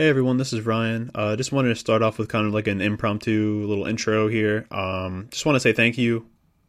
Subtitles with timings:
[0.00, 1.10] Hey everyone, this is Ryan.
[1.14, 4.66] Uh, just wanted to start off with kind of like an impromptu little intro here.
[4.70, 6.24] Um, just want to say thank you,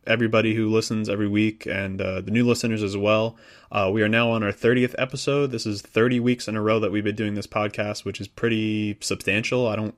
[0.06, 3.38] everybody who listens every week, and uh, the new listeners as well.
[3.72, 5.52] Uh, we are now on our 30th episode.
[5.52, 8.28] This is 30 weeks in a row that we've been doing this podcast, which is
[8.28, 9.66] pretty substantial.
[9.66, 9.98] I don't.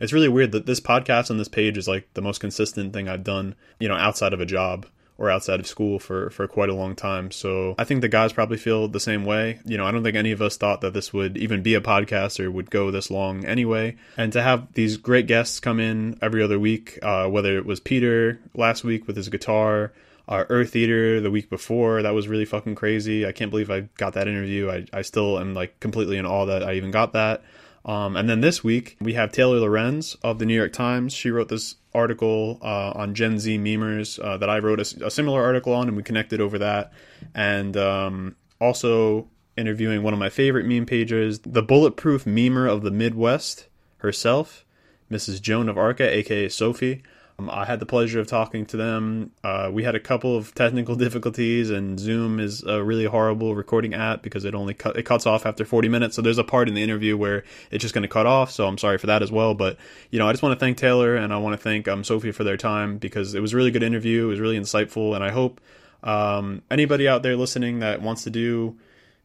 [0.00, 3.08] It's really weird that this podcast on this page is like the most consistent thing
[3.08, 4.86] I've done, you know, outside of a job
[5.16, 7.30] or outside of school for for quite a long time.
[7.30, 9.60] So I think the guys probably feel the same way.
[9.64, 11.80] You know, I don't think any of us thought that this would even be a
[11.80, 13.96] podcast or would go this long anyway.
[14.16, 17.80] And to have these great guests come in every other week, uh, whether it was
[17.80, 19.92] Peter last week with his guitar.
[20.26, 23.26] Uh, Eartheater the week before that was really fucking crazy.
[23.26, 24.70] I can't believe I got that interview.
[24.70, 27.42] I, I still am like completely in awe that I even got that.
[27.84, 31.12] Um, and then this week we have Taylor Lorenz of the New York Times.
[31.12, 35.10] She wrote this article uh, on Gen Z memers uh, that I wrote a, a,
[35.10, 36.92] similar article on, and we connected over that.
[37.34, 42.90] And um, also interviewing one of my favorite meme pages, the bulletproof memer of the
[42.90, 44.64] Midwest herself,
[45.10, 45.40] Mrs.
[45.40, 47.02] Joan of Arca, aka Sophie.
[47.38, 49.32] Um, I had the pleasure of talking to them.
[49.42, 53.94] Uh, we had a couple of technical difficulties, and Zoom is a really horrible recording
[53.94, 56.16] app because it only it cuts off after 40 minutes.
[56.16, 58.50] So there's a part in the interview where it's just going to cut off.
[58.50, 59.54] So I'm sorry for that as well.
[59.54, 59.76] But
[60.10, 62.32] you know, I just want to thank Taylor and I want to thank um, Sophie
[62.32, 64.24] for their time because it was a really good interview.
[64.24, 65.60] It was really insightful, and I hope
[66.02, 68.76] um, anybody out there listening that wants to do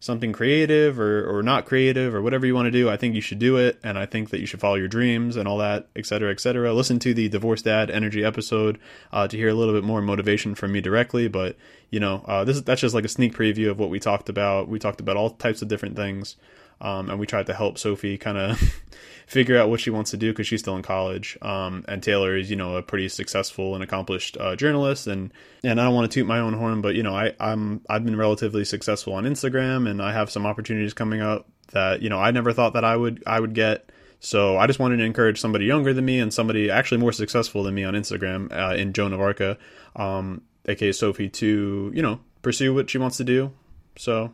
[0.01, 3.21] something creative or, or not creative or whatever you want to do, I think you
[3.21, 3.79] should do it.
[3.83, 6.39] And I think that you should follow your dreams and all that, et cetera, et
[6.39, 6.73] cetera.
[6.73, 8.79] Listen to the Divorced Dad Energy episode
[9.11, 11.27] uh, to hear a little bit more motivation from me directly.
[11.27, 11.57] But,
[11.89, 14.29] you know, uh, this is, that's just like a sneak preview of what we talked
[14.29, 14.69] about.
[14.69, 16.37] We talked about all types of different things.
[16.81, 18.59] Um, and we tried to help Sophie kind of
[19.27, 21.37] figure out what she wants to do because she's still in college.
[21.41, 25.07] Um, and Taylor is, you know, a pretty successful and accomplished uh, journalist.
[25.07, 25.31] And
[25.63, 28.05] and I don't want to toot my own horn, but you know, I I'm I've
[28.05, 32.19] been relatively successful on Instagram, and I have some opportunities coming up that you know
[32.19, 33.91] I never thought that I would I would get.
[34.21, 37.63] So I just wanted to encourage somebody younger than me and somebody actually more successful
[37.63, 39.57] than me on Instagram uh, in Joan of Arca,
[39.95, 43.51] um, aka Sophie, to you know pursue what she wants to do.
[43.97, 44.31] So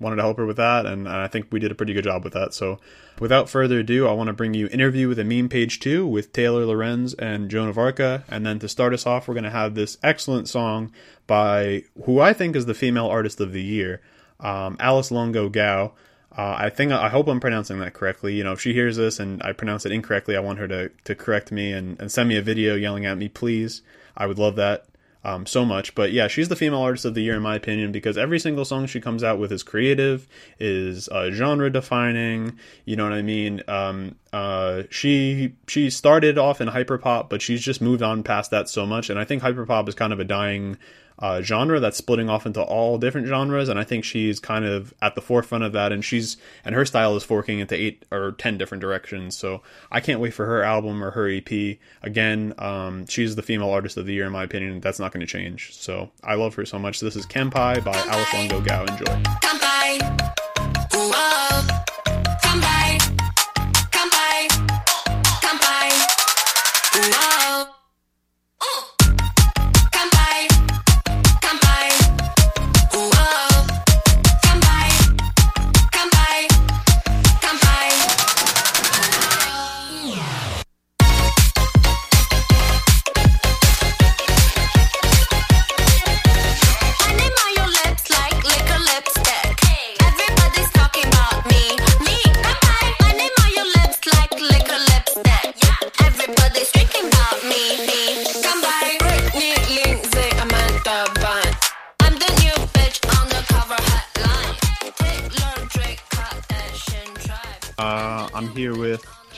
[0.00, 2.24] wanted to help her with that, and I think we did a pretty good job
[2.24, 2.54] with that.
[2.54, 2.78] So,
[3.18, 6.32] without further ado, I want to bring you interview with a meme page two with
[6.32, 9.50] Taylor Lorenz and Joan of Arca, and then to start us off, we're going to
[9.50, 10.92] have this excellent song
[11.26, 14.00] by who I think is the female artist of the year,
[14.40, 15.92] um, Alice Longyu Gao.
[16.36, 18.34] Uh, I think I hope I'm pronouncing that correctly.
[18.34, 20.90] You know, if she hears this and I pronounce it incorrectly, I want her to
[21.04, 23.82] to correct me and, and send me a video yelling at me, please.
[24.16, 24.87] I would love that
[25.28, 25.94] um, so much.
[25.94, 28.64] But yeah, she's the female artist of the year in my opinion because every single
[28.64, 30.26] song she comes out with is creative,
[30.58, 32.58] is uh, genre defining.
[32.84, 33.62] You know what I mean?
[33.68, 38.68] Um, uh, she she started off in hyperpop, but she's just moved on past that
[38.68, 39.10] so much.
[39.10, 40.78] And I think hyperpop is kind of a dying
[41.18, 44.94] uh, genre that's splitting off into all different genres, and I think she's kind of
[45.02, 45.92] at the forefront of that.
[45.92, 49.36] And she's and her style is forking into eight or ten different directions.
[49.36, 51.78] So I can't wait for her album or her EP.
[52.02, 54.80] Again, um, she's the female artist of the year in my opinion.
[54.80, 55.74] That's not going to change.
[55.74, 57.00] So I love her so much.
[57.00, 58.84] This is Kenpai by Alice Longyu Gao.
[58.84, 59.38] Enjoy.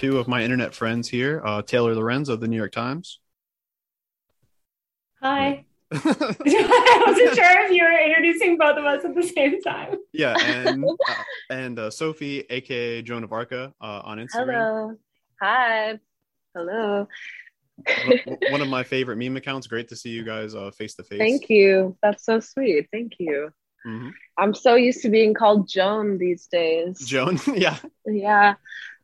[0.00, 3.18] Two of my internet friends here uh, Taylor Lorenz of the New York Times.
[5.22, 5.64] Hi.
[5.92, 9.96] I wasn't sure if you were introducing both of us at the same time.
[10.12, 11.14] Yeah, and uh,
[11.50, 14.46] and uh, Sophie, aka Joan of Arca, uh, on Instagram.
[14.46, 14.96] Hello.
[15.42, 15.98] Hi.
[16.54, 17.08] Hello.
[18.50, 19.66] One of my favorite meme accounts.
[19.66, 21.18] Great to see you guys face to face.
[21.18, 21.96] Thank you.
[22.02, 22.88] That's so sweet.
[22.92, 23.50] Thank you.
[23.86, 24.10] Mm-hmm.
[24.36, 26.98] I'm so used to being called Joan these days.
[27.00, 27.78] Joan, yeah.
[28.06, 28.54] Yeah.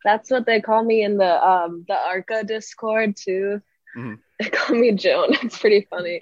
[0.05, 3.61] That's what they call me in the um the Arca Discord too.
[3.97, 4.15] Mm-hmm.
[4.39, 5.35] They call me Joan.
[5.43, 6.21] It's pretty funny.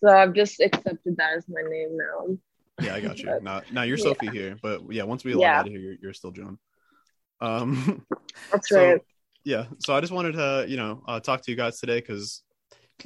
[0.00, 2.36] So I've just accepted that as my name now.
[2.80, 3.26] Yeah, I got you.
[3.26, 4.04] But, now, now you're yeah.
[4.04, 5.58] Sophie here, but yeah, once we log yeah.
[5.58, 6.58] out of here, you're, you're still Joan.
[7.40, 8.06] Um,
[8.52, 9.00] that's so, right.
[9.44, 12.42] Yeah, so I just wanted to, you know, uh, talk to you guys today because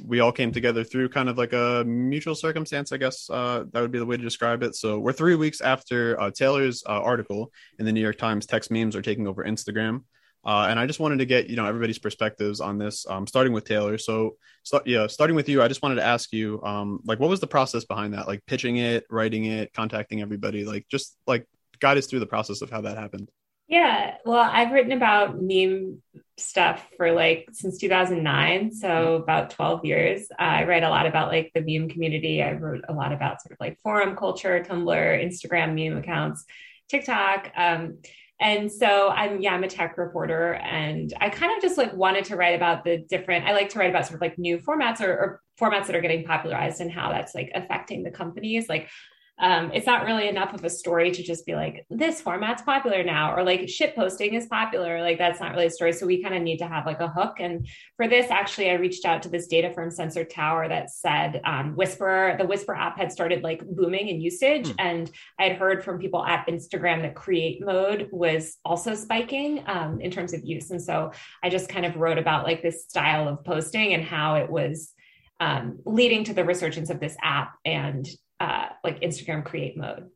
[0.03, 3.81] we all came together through kind of like a mutual circumstance, I guess uh, that
[3.81, 4.75] would be the way to describe it.
[4.75, 8.45] So we're three weeks after uh, Taylor's uh, article in the New York Times.
[8.45, 10.01] Text memes are taking over Instagram.
[10.45, 13.51] Uh, and I just wanted to get you know everybody's perspectives on this, um, starting
[13.51, 13.97] with Taylor.
[13.97, 17.29] So, so, yeah, starting with you, I just wanted to ask you, um, like, what
[17.29, 18.27] was the process behind that?
[18.27, 21.47] Like pitching it, writing it, contacting everybody, like just like
[21.79, 23.29] guide us through the process of how that happened.
[23.67, 26.01] Yeah, well, I've written about meme
[26.37, 29.23] stuff for like since 2009, so mm-hmm.
[29.23, 30.27] about 12 years.
[30.31, 32.43] Uh, I write a lot about like the meme community.
[32.43, 36.45] I wrote a lot about sort of like forum culture, Tumblr, Instagram meme accounts,
[36.89, 37.51] TikTok.
[37.55, 37.99] Um,
[38.39, 42.25] and so I'm yeah, I'm a tech reporter, and I kind of just like wanted
[42.25, 43.45] to write about the different.
[43.45, 46.01] I like to write about sort of like new formats or, or formats that are
[46.01, 48.67] getting popularized and how that's like affecting the companies.
[48.67, 48.89] Like
[49.37, 53.03] um, it's not really enough of a story to just be like this format's popular
[53.03, 55.01] now or like shit posting is popular.
[55.01, 55.91] Like that's not really a story.
[55.91, 57.37] So we kind of need to have like a hook.
[57.39, 57.67] And
[57.97, 61.75] for this actually i reached out to this data firm sensor tower that said um,
[61.75, 64.67] whisper the whisper app had started like booming in usage.
[64.67, 64.75] Mm.
[64.79, 69.99] and i had heard from people at instagram that create mode was also spiking um,
[69.99, 70.71] in terms of use.
[70.71, 71.11] And so
[71.43, 74.93] i just kind of wrote about like this style of posting and how it was
[75.39, 77.53] um, leading to the resurgence of this app.
[77.65, 78.07] And
[78.39, 80.09] uh, like Instagram create mode.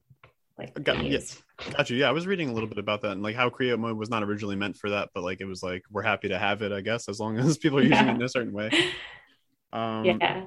[0.58, 1.96] Like got, yes, got you.
[1.98, 4.10] Yeah, I was reading a little bit about that and like how create mode was
[4.10, 6.74] not originally meant for that, but like it was like we're happy to have it,
[6.74, 8.12] I guess, as long as people are using yeah.
[8.12, 8.72] it in a certain way.
[9.72, 10.46] Um, yeah.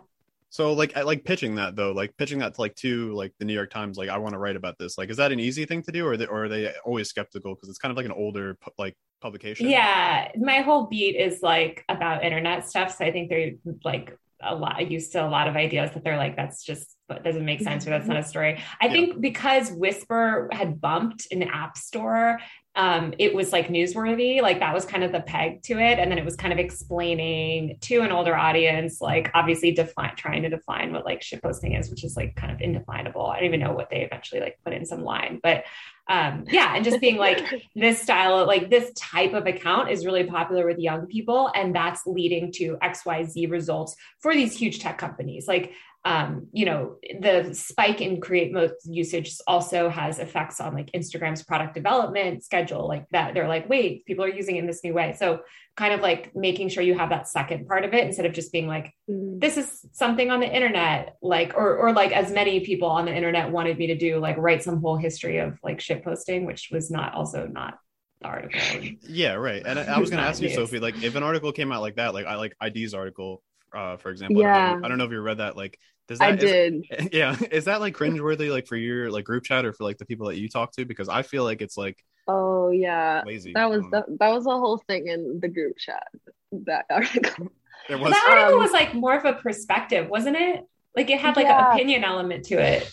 [0.53, 3.47] So like I like pitching that though, like pitching that to like to like the
[3.47, 4.99] New York Times, like I want to write about this.
[4.99, 7.55] Like, is that an easy thing to do, or they, or are they always skeptical
[7.55, 9.71] because it's kind of like an older like publication?
[9.71, 13.53] Yeah, my whole beat is like about internet stuff, so I think they're
[13.83, 14.91] like a lot.
[14.91, 17.91] Used to a lot of ideas that they're like that's just doesn't make sense or
[17.91, 18.25] that's not mm-hmm.
[18.25, 18.61] a story.
[18.81, 18.93] I yeah.
[18.93, 22.41] think because Whisper had bumped in the App Store,
[22.75, 24.41] um, it was like newsworthy.
[24.41, 25.99] Like that was kind of the peg to it.
[25.99, 30.43] And then it was kind of explaining to an older audience, like obviously define trying
[30.43, 33.27] to define what like shit posting is, which is like kind of indefinable.
[33.27, 35.65] I don't even know what they eventually like put in some line, but
[36.09, 40.25] um yeah and just being like this style like this type of account is really
[40.25, 45.47] popular with young people and that's leading to xyz results for these huge tech companies
[45.47, 45.73] like
[46.05, 51.45] um, you know, the spike in create mode usage also has effects on like Instagram's
[51.45, 53.35] product development schedule, like that.
[53.35, 55.15] They're like, wait, people are using it in this new way.
[55.17, 55.43] So,
[55.77, 58.53] kind of like making sure you have that second part of it instead of just
[58.53, 59.39] being like, mm-hmm.
[59.39, 63.15] this is something on the internet, like, or, or like as many people on the
[63.15, 66.69] internet wanted me to do, like, write some whole history of like shit posting, which
[66.73, 67.79] was not also not
[68.21, 68.61] the article.
[69.03, 69.63] Yeah, right.
[69.65, 71.81] And I, I was going to ask you, Sophie, like, if an article came out
[71.81, 73.43] like that, like I like ID's article,
[73.75, 74.43] uh, for example.
[74.43, 74.55] Yeah.
[74.55, 75.57] I don't, know, I don't know if you read that.
[75.57, 75.79] Like,
[76.09, 76.87] does that, I did.
[76.91, 77.37] Is, yeah.
[77.51, 80.29] Is that like cringeworthy, like for your like group chat or for like the people
[80.29, 80.85] that you talk to?
[80.85, 81.99] Because I feel like it's like.
[82.29, 83.23] Oh yeah.
[83.27, 83.53] Lazy.
[83.53, 86.07] That was the, that was a whole thing in the group chat.
[86.53, 87.49] That article.
[87.89, 88.13] There was.
[88.13, 90.65] That article um, was like more of a perspective, wasn't it?
[90.97, 91.71] Like it had like yeah.
[91.71, 92.93] an opinion element to it.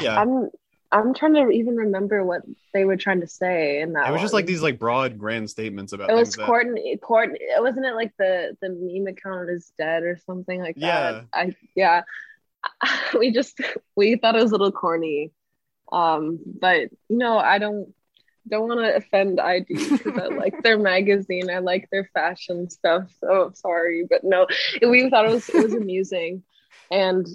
[0.00, 0.20] Yeah.
[0.20, 0.50] I'm
[0.90, 2.42] I'm trying to even remember what
[2.72, 4.08] they were trying to say in that.
[4.08, 4.24] It was one.
[4.24, 6.10] just like these like broad grand statements about.
[6.10, 6.94] It was Courtney.
[6.94, 7.02] That...
[7.02, 7.40] Courtney.
[7.58, 11.12] Wasn't it like the the meme account is dead or something like yeah.
[11.12, 11.24] that?
[11.32, 12.02] I yeah.
[13.18, 13.60] We just
[13.96, 15.32] we thought it was a little corny,
[15.90, 17.94] um, but you know I don't
[18.48, 21.50] don't want to offend ID because I like their magazine.
[21.50, 23.10] I like their fashion stuff.
[23.20, 24.46] So sorry, but no,
[24.82, 26.42] we thought it was it was amusing,
[26.90, 27.26] and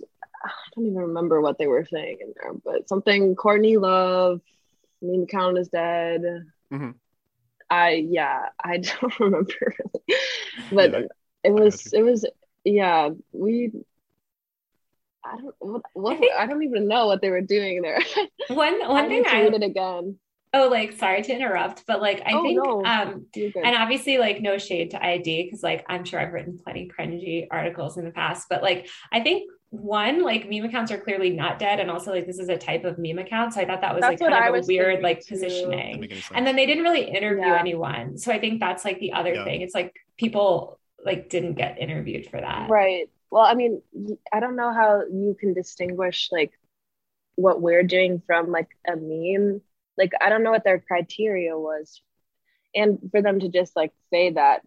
[0.43, 4.41] I don't even remember what they were saying in there, but something Courtney Love,
[5.01, 6.21] meme count is dead.
[6.71, 6.91] Mm-hmm.
[7.69, 10.21] I yeah, I don't remember really,
[10.71, 11.07] but yeah,
[11.43, 12.25] it was it was
[12.63, 13.71] yeah we.
[15.25, 17.99] I don't what, what I, think, I, don't even know what they were doing there.
[18.49, 20.17] One one I thing I read it again.
[20.55, 22.85] Oh, like sorry to interrupt, but like I oh, think no.
[22.85, 26.91] um and obviously like no shade to ID because like I'm sure I've written plenty
[26.95, 31.31] cringy articles in the past, but like I think one like meme accounts are clearly
[31.31, 33.81] not dead and also like this is a type of meme account so i thought
[33.81, 37.05] that was that's like kind of a weird like positioning and then they didn't really
[37.05, 37.59] interview yeah.
[37.59, 39.43] anyone so i think that's like the other yeah.
[39.43, 43.81] thing it's like people like didn't get interviewed for that right well i mean
[44.31, 46.51] i don't know how you can distinguish like
[47.35, 49.59] what we're doing from like a meme
[49.97, 52.01] like i don't know what their criteria was
[52.75, 54.61] and for them to just like say that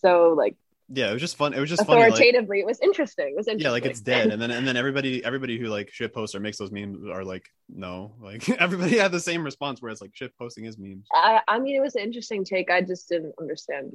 [0.00, 0.56] so like
[0.90, 1.54] yeah, it was just fun.
[1.54, 2.30] It was just authoritatively.
[2.30, 3.28] Funny, like, it was interesting.
[3.28, 3.64] It was interesting.
[3.64, 6.40] Yeah, like it's dead, and then and then everybody everybody who like shit posts or
[6.40, 10.10] makes those memes are like, no, like everybody had the same response where it's like
[10.12, 11.06] shit posting is memes.
[11.10, 12.70] I, I mean, it was an interesting take.
[12.70, 13.92] I just didn't understand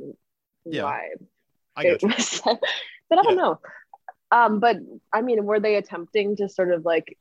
[0.66, 0.84] yeah.
[0.84, 1.10] why
[1.76, 2.60] I it was, but
[3.20, 3.36] I don't yeah.
[3.36, 3.60] know.
[4.32, 4.78] Um, but
[5.12, 7.18] I mean, were they attempting to sort of like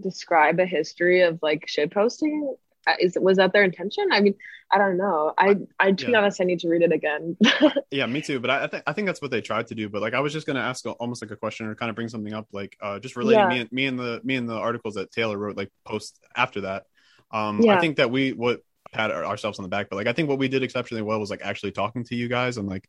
[0.00, 2.54] describe a history of like shit posting?
[2.86, 4.06] Uh, is was that their intention?
[4.10, 4.34] I mean,
[4.70, 5.34] I don't know.
[5.36, 6.10] I I to yeah.
[6.10, 7.36] be honest, I need to read it again.
[7.90, 8.40] yeah, me too.
[8.40, 9.88] But I, I think I think that's what they tried to do.
[9.88, 12.08] But like, I was just gonna ask almost like a question or kind of bring
[12.08, 13.48] something up, like uh, just relating yeah.
[13.48, 16.62] me and me and the me and the articles that Taylor wrote, like post after
[16.62, 16.84] that.
[17.30, 17.76] Um, yeah.
[17.76, 18.62] I think that we what
[18.92, 21.30] pat ourselves on the back, but like I think what we did exceptionally well was
[21.30, 22.88] like actually talking to you guys and like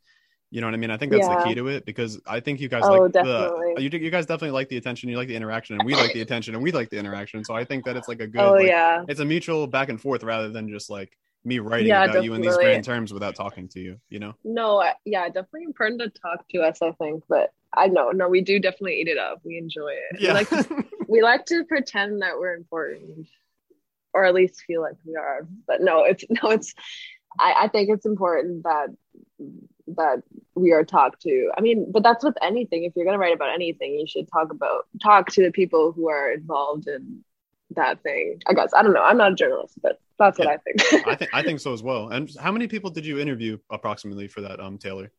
[0.51, 0.91] you know what I mean?
[0.91, 1.39] I think that's yeah.
[1.39, 3.73] the key to it because I think you guys oh, like definitely.
[3.75, 6.11] the you, you guys definitely like the attention, you like the interaction, and we like
[6.11, 7.43] the attention, and we like the interaction.
[7.45, 8.41] So I think that it's like a good.
[8.41, 9.03] Oh like, yeah.
[9.07, 12.25] It's a mutual back and forth rather than just like me writing yeah, about definitely.
[12.25, 13.97] you in these grand terms without talking to you.
[14.09, 14.35] You know?
[14.43, 16.81] No, yeah, definitely important to talk to us.
[16.81, 19.39] I think, but I know, no, we do definitely eat it up.
[19.43, 20.19] We enjoy it.
[20.19, 20.29] Yeah.
[20.29, 23.27] We like to, we like to pretend that we're important,
[24.13, 25.47] or at least feel like we are.
[25.65, 26.73] But no, it's no, it's.
[27.39, 28.89] I, I think it's important that
[29.87, 30.23] that
[30.55, 31.51] we are talked to.
[31.57, 32.83] I mean, but that's with anything.
[32.83, 35.91] If you're going to write about anything, you should talk about talk to the people
[35.91, 37.23] who are involved in
[37.75, 38.39] that thing.
[38.47, 39.03] I guess I don't know.
[39.03, 41.07] I'm not a journalist, but that's what I think.
[41.07, 42.09] I think I think so as well.
[42.09, 45.11] And how many people did you interview approximately for that, um, Taylor?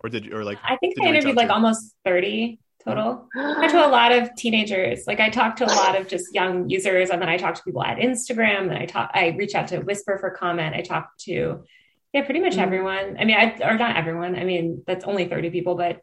[0.00, 0.58] Or did you or like?
[0.64, 3.28] I think I interviewed like almost thirty total.
[3.36, 5.04] I talked to a lot of teenagers.
[5.06, 7.62] Like I talk to a lot of just young users, and then I talk to
[7.62, 8.62] people at Instagram.
[8.62, 10.74] And I talk, I reach out to Whisper for comment.
[10.74, 11.64] I talk to
[12.12, 12.62] yeah, pretty much mm-hmm.
[12.62, 13.16] everyone.
[13.18, 14.34] I mean, I, or not everyone.
[14.34, 16.00] I mean, that's only 30 people, but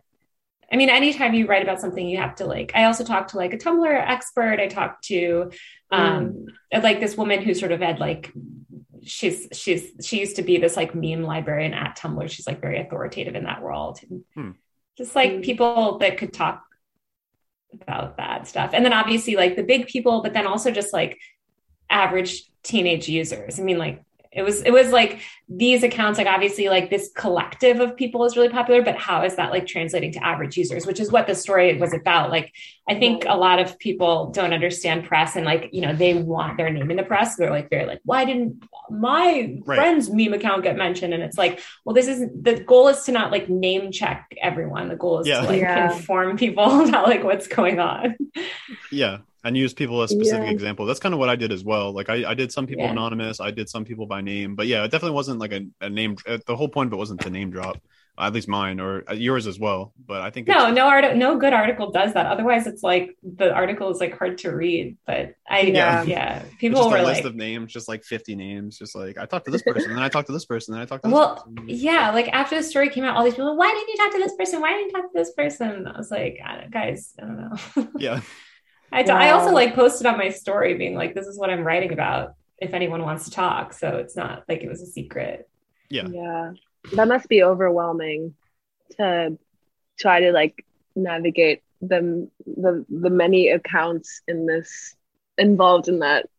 [0.71, 3.37] I mean, anytime you write about something, you have to like, I also talk to
[3.37, 4.59] like a Tumblr expert.
[4.59, 5.51] I talk to
[5.91, 6.83] um, mm.
[6.83, 8.31] like this woman who sort of had like,
[9.03, 12.29] she's, she's, she used to be this like meme librarian at Tumblr.
[12.29, 13.99] She's like very authoritative in that world.
[14.35, 14.55] Mm.
[14.97, 15.43] Just like mm.
[15.43, 16.63] people that could talk
[17.73, 18.71] about that stuff.
[18.73, 21.17] And then obviously like the big people, but then also just like
[21.89, 23.59] average teenage users.
[23.59, 24.01] I mean, like
[24.35, 28.35] it was it was like these accounts like obviously like this collective of people is
[28.35, 31.33] really popular but how is that like translating to average users which is what the
[31.33, 32.51] story was about like
[32.89, 36.57] i think a lot of people don't understand press and like you know they want
[36.57, 39.77] their name in the press they're like they're like why didn't my right.
[39.77, 43.11] friend's meme account get mentioned and it's like well this is the goal is to
[43.11, 45.41] not like name check everyone the goal is yeah.
[45.41, 45.93] to like yeah.
[45.93, 48.15] inform people about like what's going on
[48.91, 50.51] yeah and use people as specific yeah.
[50.51, 50.87] example.
[50.87, 51.93] That's kind of what I did as well.
[51.93, 52.91] Like I, I did some people yeah.
[52.91, 55.89] anonymous, I did some people by name, but yeah, it definitely wasn't like a, a
[55.89, 56.17] name.
[56.27, 57.77] Uh, the whole point of it wasn't to name drop,
[58.17, 59.93] at least mine or uh, yours as well.
[60.03, 62.25] But I think no, no art, no good article does that.
[62.25, 64.97] Otherwise, it's like the article is like hard to read.
[65.05, 68.35] But I, yeah, yeah, people just were a list like, of names, just like fifty
[68.35, 70.73] names, just like I talked to this person, and then I talked to this person,
[70.73, 73.55] and I talked to well, yeah, like after the story came out, all these people,
[73.55, 74.59] why didn't you talk to this person?
[74.59, 75.85] Why didn't you talk to this person?
[75.85, 76.39] I was like,
[76.71, 77.87] guys, I don't know.
[77.99, 78.21] yeah.
[78.91, 79.17] I, wow.
[79.17, 82.33] I also like posted on my story being like, this is what I'm writing about
[82.59, 83.73] if anyone wants to talk.
[83.73, 85.49] So it's not like it was a secret.
[85.89, 86.07] Yeah.
[86.07, 86.51] Yeah.
[86.93, 88.35] That must be overwhelming
[88.97, 89.37] to
[89.97, 90.65] try to like
[90.95, 94.95] navigate the the the many accounts in this
[95.37, 96.29] involved in that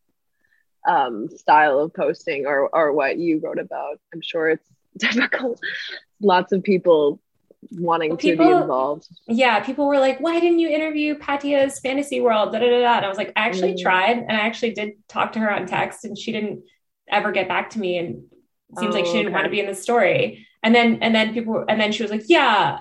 [0.88, 4.00] um style of posting or or what you wrote about.
[4.14, 5.60] I'm sure it's difficult.
[6.20, 7.20] Lots of people
[7.72, 9.08] wanting well, people, to be involved.
[9.26, 12.96] Yeah, people were like, "Why didn't you interview Patia's fantasy world?" Da, da, da, da.
[12.96, 13.82] And I was like, "I actually mm.
[13.82, 16.62] tried, and I actually did talk to her on text, and she didn't
[17.08, 18.24] ever get back to me, and
[18.70, 19.34] it seems oh, like she didn't okay.
[19.34, 22.10] want to be in the story." And then, and then people, and then she was
[22.10, 22.80] like, "Yeah."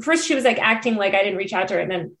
[0.00, 2.16] First, she was like acting like I didn't reach out to her, and then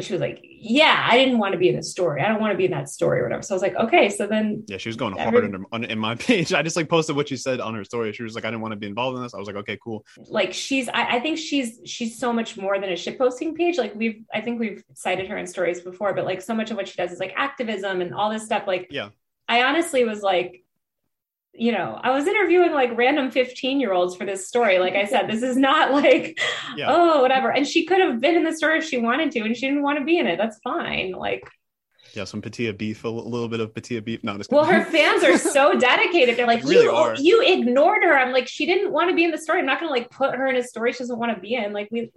[0.00, 2.22] she was like, "Yeah, I didn't want to be in the story.
[2.22, 4.08] I don't want to be in that story or whatever." So I was like, "Okay."
[4.08, 6.52] So then, yeah, she was going hard in, in my page.
[6.52, 8.12] I just like posted what she said on her story.
[8.12, 9.78] She was like, "I didn't want to be involved in this." I was like, "Okay,
[9.82, 13.54] cool." Like she's, I, I think she's she's so much more than a shit posting
[13.54, 13.78] page.
[13.78, 16.76] Like we've, I think we've cited her in stories before, but like so much of
[16.76, 18.64] what she does is like activism and all this stuff.
[18.66, 19.10] Like, yeah,
[19.48, 20.64] I honestly was like,
[21.58, 24.78] you know, I was interviewing like random 15 year olds for this story.
[24.78, 26.38] Like I said, this is not like,
[26.76, 26.86] yeah.
[26.88, 27.50] oh, whatever.
[27.50, 29.82] And she could have been in the story if she wanted to, and she didn't
[29.82, 30.38] want to be in it.
[30.38, 31.12] That's fine.
[31.12, 31.42] Like,
[32.14, 34.22] yeah, some Patia beef, a little bit of Patia beef.
[34.22, 36.36] No, well, her fans are so dedicated.
[36.36, 38.16] They're like, really you, you ignored her.
[38.16, 39.58] I'm like, she didn't want to be in the story.
[39.58, 41.54] I'm not going to like put her in a story she doesn't want to be
[41.54, 41.72] in.
[41.72, 42.10] Like, we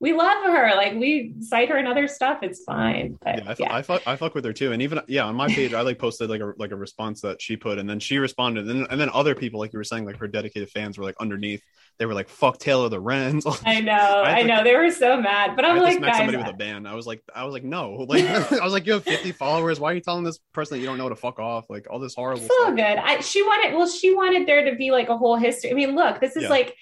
[0.00, 0.74] we love her.
[0.74, 2.40] Like we cite her in other stuff.
[2.42, 3.16] It's fine.
[3.22, 3.74] But, yeah, I, yeah.
[3.74, 4.72] I, fuck, I fuck with her too.
[4.72, 7.40] And even yeah, on my page, I like posted like a like a response that
[7.40, 9.84] she put, and then she responded, and then, and then other people, like you were
[9.84, 11.62] saying, like her dedicated fans were like underneath.
[11.98, 14.64] They were like, "Fuck Taylor Lorenz." I know, I, I know.
[14.64, 16.88] They were so mad, but I'm like, guys, somebody with a band.
[16.88, 19.78] I was like, I was like, no, like I was like, you have 50 followers.
[19.78, 21.70] Why are you telling this person that you don't know to fuck off?
[21.70, 22.48] Like all this horrible.
[22.48, 22.80] So good.
[22.80, 23.76] I, she wanted.
[23.76, 25.70] Well, she wanted there to be like a whole history.
[25.70, 26.48] I mean, look, this is yeah.
[26.48, 26.76] like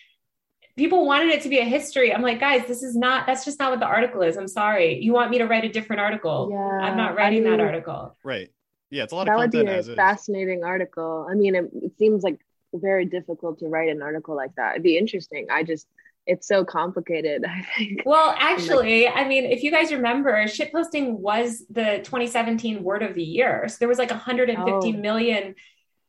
[0.77, 2.15] people wanted it to be a history.
[2.15, 4.37] I'm like, guys, this is not, that's just not what the article is.
[4.37, 5.03] I'm sorry.
[5.03, 6.49] You want me to write a different article.
[6.51, 8.17] Yeah, I'm not writing I mean, that article.
[8.25, 8.51] Right.
[8.91, 9.05] Yeah.
[9.05, 9.67] It's a lot that of content.
[9.67, 10.65] That would be a fascinating is.
[10.65, 11.27] article.
[11.31, 12.41] I mean, it, it seems like
[12.75, 14.73] very difficult to write an article like that.
[14.73, 15.47] It'd be interesting.
[15.51, 15.87] I just,
[16.27, 18.03] it's so complicated, I think.
[18.07, 23.15] Well, actually, like, I mean, if you guys remember, shitposting was the 2017 word of
[23.15, 23.67] the year.
[23.69, 24.93] So there was like 150 oh.
[24.93, 25.55] million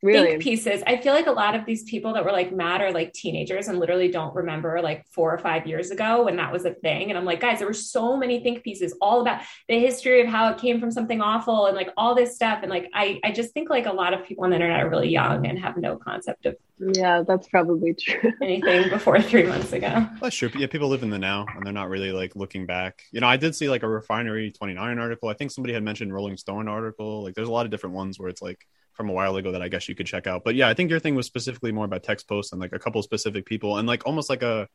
[0.03, 0.27] really?
[0.31, 0.83] think pieces.
[0.85, 3.67] I feel like a lot of these people that were like mad are like teenagers
[3.67, 7.09] and literally don't remember like four or five years ago when that was a thing.
[7.09, 10.27] And I'm like, guys, there were so many think pieces all about the history of
[10.27, 12.59] how it came from something awful and like all this stuff.
[12.61, 14.89] And like, I, I just think like a lot of people on the internet are
[14.89, 18.31] really young and have no concept of yeah, that's probably true.
[18.41, 20.07] anything before three months ago.
[20.21, 20.49] That's true.
[20.55, 23.03] Yeah, people live in the now and they're not really like looking back.
[23.11, 25.29] You know, I did see like a refinery 29 article.
[25.29, 27.23] I think somebody had mentioned Rolling Stone article.
[27.23, 29.61] Like there's a lot of different ones where it's like from a while ago that
[29.61, 30.43] I guess you could check out.
[30.43, 32.79] But yeah, I think your thing was specifically more about text posts and like a
[32.79, 34.67] couple specific people and like almost like a,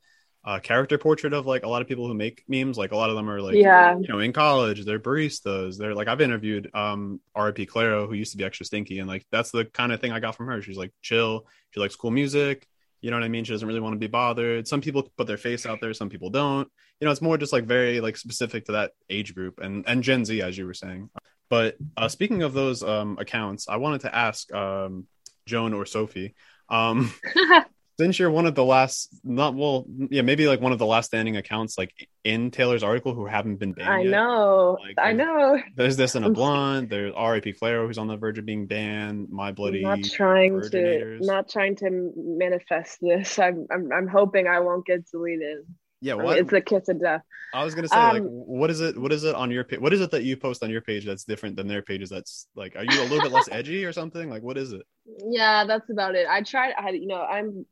[0.44, 2.76] a character portrait of like a lot of people who make memes.
[2.76, 5.78] Like a lot of them are like, yeah, you know, in college, they're baristas.
[5.78, 8.98] They're like, I've interviewed um RIP Clairo, who used to be extra stinky.
[8.98, 10.60] And like, that's the kind of thing I got from her.
[10.62, 11.46] She's like chill.
[11.70, 12.66] She likes cool music.
[13.00, 13.44] You know what I mean?
[13.44, 14.66] She doesn't really want to be bothered.
[14.66, 15.94] Some people put their face out there.
[15.94, 16.68] Some people don't.
[17.00, 20.02] You know, it's more just like very like specific to that age group and and
[20.02, 21.10] Gen Z, as you were saying.
[21.50, 25.06] But uh, speaking of those um, accounts, I wanted to ask um,
[25.46, 26.34] Joan or Sophie,
[26.68, 27.12] um,
[27.98, 31.06] since you're one of the last, not well, yeah, maybe like one of the last
[31.06, 33.88] standing accounts, like in Taylor's article, who haven't been banned.
[33.88, 34.10] I yet.
[34.10, 35.60] know, like, I know.
[35.74, 36.90] There's this in a blonde.
[36.90, 37.54] There's R.I.P.
[37.54, 39.30] Clairo, who's on the verge of being banned.
[39.30, 39.84] My bloody.
[39.84, 43.38] I'm not trying to, not trying to manifest this.
[43.38, 45.64] I'm, I'm, I'm hoping I won't get deleted.
[46.00, 46.38] Yeah, what?
[46.38, 47.22] It's a kiss of death.
[47.52, 48.98] I was gonna say, um, like, what is it?
[48.98, 49.80] What is it on your page?
[49.80, 52.10] What is it that you post on your page that's different than their pages?
[52.10, 54.28] That's like, are you a little bit less edgy or something?
[54.28, 54.82] Like, what is it?
[55.28, 56.26] Yeah, that's about it.
[56.28, 56.74] I tried.
[56.78, 57.66] I, you know, I'm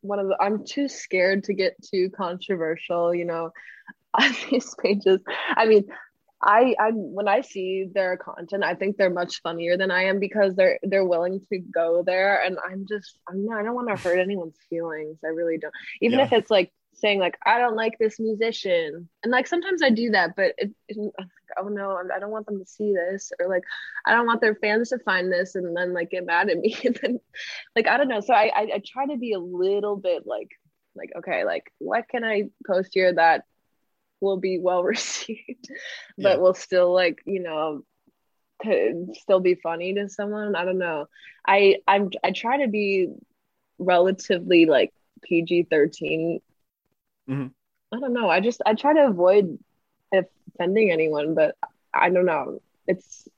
[0.00, 0.36] one of the.
[0.40, 3.14] I'm too scared to get too controversial.
[3.14, 3.50] You know,
[4.14, 5.20] on these pages.
[5.56, 5.84] I mean,
[6.42, 10.18] I I when I see their content, I think they're much funnier than I am
[10.18, 13.88] because they're they're willing to go there, and I'm just I'm not, I don't want
[13.88, 15.18] to hurt anyone's feelings.
[15.24, 15.72] I really don't.
[16.00, 16.24] Even yeah.
[16.24, 20.10] if it's like saying like I don't like this musician, and like sometimes I do
[20.10, 21.12] that, but it, it,
[21.58, 23.64] oh no, I don't want them to see this, or like
[24.06, 26.76] I don't want their fans to find this and then like get mad at me,
[26.84, 27.20] and then
[27.76, 28.20] like I don't know.
[28.20, 30.50] So I, I I try to be a little bit like
[30.94, 33.44] like okay, like what can I post here that
[34.20, 35.68] will be well received,
[36.18, 36.36] but yeah.
[36.36, 37.84] will still like you know
[39.14, 40.54] still be funny to someone.
[40.54, 41.06] I don't know.
[41.46, 43.08] I I'm I try to be
[43.78, 46.40] relatively like PG 13
[47.28, 47.48] Mm-hmm.
[47.94, 48.28] I don't know.
[48.28, 49.58] I just I try to avoid
[50.12, 51.56] offending anyone, but
[51.92, 52.60] I don't know.
[52.86, 53.28] It's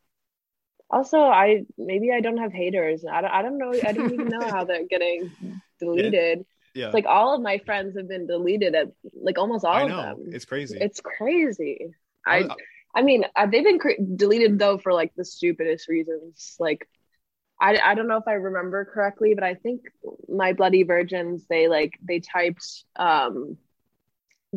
[0.90, 3.04] also I maybe I don't have haters.
[3.04, 3.72] I don't I don't know.
[3.72, 6.44] I don't even know how they're getting deleted.
[6.74, 6.90] Yeah.
[6.92, 9.98] Like all of my friends have been deleted at like almost all I know.
[9.98, 10.34] of them.
[10.34, 10.78] It's crazy.
[10.80, 11.94] It's crazy.
[12.26, 12.48] I I,
[12.96, 16.56] I mean uh, they've been cre- deleted though for like the stupidest reasons.
[16.58, 16.88] Like
[17.60, 19.82] I, I don't know if I remember correctly, but I think
[20.28, 23.56] my bloody virgins they like they typed um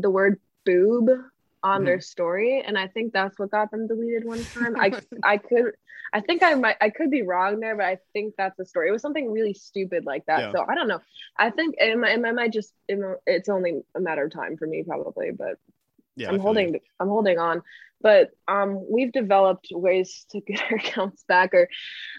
[0.01, 1.09] the word boob
[1.63, 1.85] on mm-hmm.
[1.85, 4.75] their story and i think that's what got them deleted one time.
[4.79, 4.91] I
[5.23, 5.73] i could
[6.13, 8.89] i think i might i could be wrong there but i think that's the story.
[8.89, 10.51] It was something really stupid like that yeah.
[10.51, 11.01] so i don't know.
[11.37, 14.83] I think it, might, it might just it's only a matter of time for me
[14.83, 15.57] probably but
[16.15, 17.61] yeah, i'm holding i'm holding on.
[17.99, 21.67] But um we've developed ways to get our accounts back or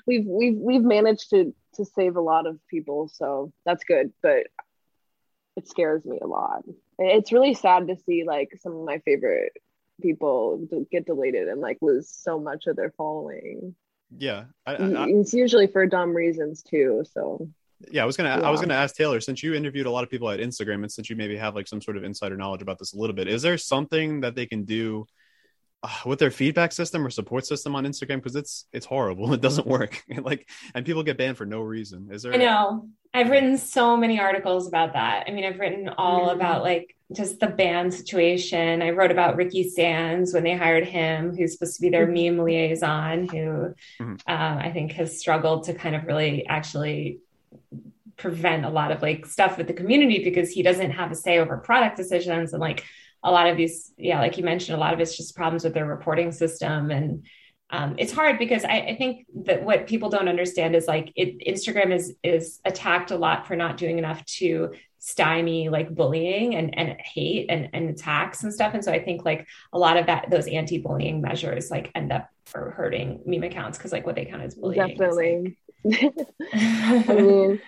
[0.06, 4.48] we've we've we've managed to to save a lot of people so that's good but
[5.56, 6.64] it scares me a lot
[6.98, 9.52] it's really sad to see like some of my favorite
[10.00, 13.74] people get deleted and like lose so much of their following
[14.16, 17.48] yeah I, I, it's usually for dumb reasons too so
[17.90, 18.46] yeah i was gonna yeah.
[18.46, 20.90] i was gonna ask taylor since you interviewed a lot of people at instagram and
[20.90, 23.28] since you maybe have like some sort of insider knowledge about this a little bit
[23.28, 25.04] is there something that they can do
[25.82, 29.32] uh, with their feedback system or support system on Instagram because it's it's horrible.
[29.38, 30.02] It doesn't work.
[30.22, 32.08] like and people get banned for no reason.
[32.10, 32.34] Is there?
[32.34, 32.88] I know.
[33.14, 35.24] I've written so many articles about that.
[35.26, 36.36] I mean, I've written all mm-hmm.
[36.36, 38.82] about like just the ban situation.
[38.82, 42.36] I wrote about Ricky Sands when they hired him, who's supposed to be their mm-hmm.
[42.36, 44.14] meme liaison, who mm-hmm.
[44.26, 47.20] uh, I think has struggled to kind of really actually
[48.18, 51.38] prevent a lot of like stuff with the community because he doesn't have a say
[51.38, 52.84] over product decisions and like
[53.22, 55.74] a lot of these, yeah, like you mentioned, a lot of it's just problems with
[55.74, 56.90] their reporting system.
[56.90, 57.24] And
[57.70, 61.46] um, it's hard because I, I, think that what people don't understand is like it,
[61.46, 66.76] Instagram is is attacked a lot for not doing enough to stymie like bullying and,
[66.78, 68.72] and hate and, and attacks and stuff.
[68.72, 72.30] And so I think like a lot of that those anti-bullying measures like end up
[72.46, 74.88] for hurting meme accounts because like what they count as bullying.
[74.88, 75.56] Definitely.
[75.84, 76.14] Like...
[76.54, 77.60] I mean,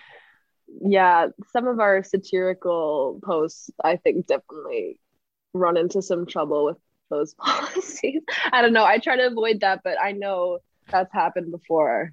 [0.83, 4.97] yeah, some of our satirical posts I think definitely
[5.53, 6.77] run into some trouble with
[7.09, 8.21] those policies.
[8.51, 8.85] I don't know.
[8.85, 10.59] I try to avoid that, but I know
[10.89, 12.11] that's happened before.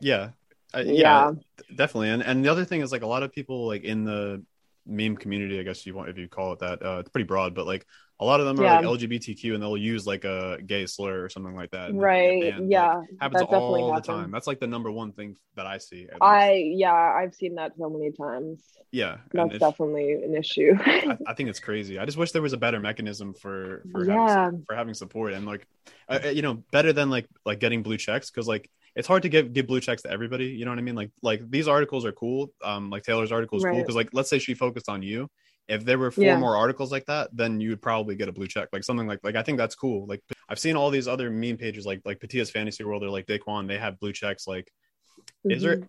[0.00, 0.30] Yeah.
[0.74, 1.32] Yeah, yeah,
[1.76, 2.10] definitely.
[2.10, 4.44] And and the other thing is like a lot of people like in the
[4.86, 6.84] meme community, I guess you want if you call it that.
[6.84, 7.86] Uh, it's pretty broad, but like
[8.20, 8.80] a lot of them are yeah.
[8.80, 11.94] like LGBTQ and they'll use like a gay slur or something like that.
[11.94, 12.54] Right.
[12.60, 12.96] Yeah.
[12.96, 14.32] Like, happens all the time.
[14.32, 16.08] That's like the number one thing that I see.
[16.20, 18.64] I yeah, I've seen that so many times.
[18.90, 19.18] Yeah.
[19.32, 20.74] That's definitely an issue.
[20.80, 21.98] I, I, think it's crazy.
[21.98, 24.44] I just wish there was a better mechanism for for yeah.
[24.44, 25.68] having, for having support and like
[26.08, 29.22] uh, uh, you know better than like like getting blue checks because like it's hard
[29.22, 30.46] to give give blue checks to everybody.
[30.46, 30.96] You know what I mean?
[30.96, 32.50] Like like these articles are cool.
[32.64, 33.74] Um, like Taylor's article is right.
[33.74, 35.30] cool because like let's say she focused on you
[35.68, 36.38] if there were four yeah.
[36.38, 39.20] more articles like that, then you would probably get a blue check, like something like
[39.22, 40.06] like I think that's cool.
[40.06, 43.26] Like I've seen all these other meme pages, like like Patia's Fantasy World or like
[43.26, 44.46] Daquan, they have blue checks.
[44.46, 44.72] Like,
[45.20, 45.50] mm-hmm.
[45.50, 45.86] is there mm-hmm.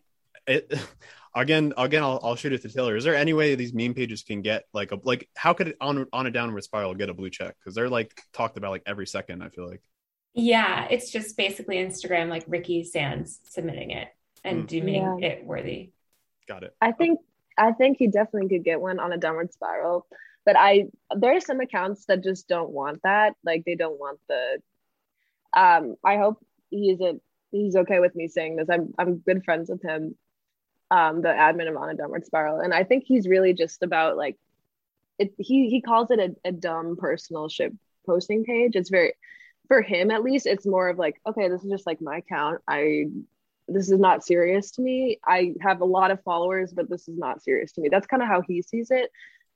[0.47, 0.79] it?
[1.35, 2.95] Again, again, I'll, I'll shoot it to Taylor.
[2.95, 5.77] Is there any way these meme pages can get like a like how could it
[5.79, 7.55] on on a downward spiral get a blue check?
[7.59, 9.43] Because they're like talked about like every second.
[9.43, 9.83] I feel like.
[10.33, 14.07] Yeah, it's just basically Instagram, like Ricky Sands submitting it
[14.43, 14.67] and mm.
[14.67, 15.27] deeming yeah.
[15.27, 15.91] it worthy.
[16.47, 16.75] Got it.
[16.81, 17.19] I think
[17.59, 20.07] I think he definitely could get one on a downward spiral.
[20.45, 23.35] But I there are some accounts that just don't want that.
[23.43, 24.61] Like they don't want the
[25.55, 28.69] um I hope he isn't he's okay with me saying this.
[28.69, 30.15] I'm I'm good friends with him,
[30.91, 32.59] um, the admin of on a downward spiral.
[32.59, 34.37] And I think he's really just about like
[35.19, 37.73] it he he calls it a, a dumb personal shit
[38.05, 38.75] posting page.
[38.75, 39.13] It's very
[39.69, 42.61] for him at least, it's more of like, okay, this is just like my account.
[42.67, 43.05] I
[43.71, 45.19] this is not serious to me.
[45.25, 47.89] I have a lot of followers, but this is not serious to me.
[47.89, 49.11] That's kind of how he sees it.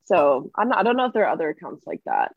[0.05, 2.33] So I'm not, I don't know if there are other accounts like that.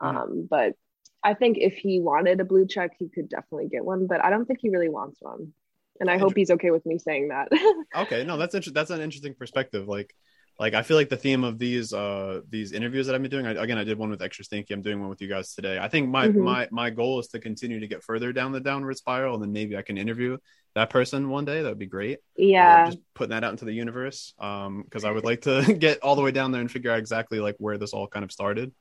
[0.00, 0.16] Mm-hmm.
[0.16, 0.74] Um, but
[1.22, 4.30] I think if he wanted a blue check, he could definitely get one, but I
[4.30, 5.52] don't think he really wants one.
[6.00, 7.48] And I hope he's okay with me saying that.
[7.96, 9.88] okay, no, that's inter- that's an interesting perspective.
[9.88, 10.14] Like,
[10.58, 13.46] like I feel like the theme of these uh these interviews that I've been doing.
[13.46, 14.74] I, again, I did one with Extra Stinky.
[14.74, 15.78] I'm doing one with you guys today.
[15.78, 16.40] I think my mm-hmm.
[16.40, 19.52] my my goal is to continue to get further down the downward spiral, and then
[19.52, 20.36] maybe I can interview
[20.74, 21.62] that person one day.
[21.62, 22.18] That would be great.
[22.36, 22.86] Yeah.
[22.86, 24.34] just putting that out into the universe.
[24.38, 26.98] Um, because I would like to get all the way down there and figure out
[26.98, 28.72] exactly like where this all kind of started,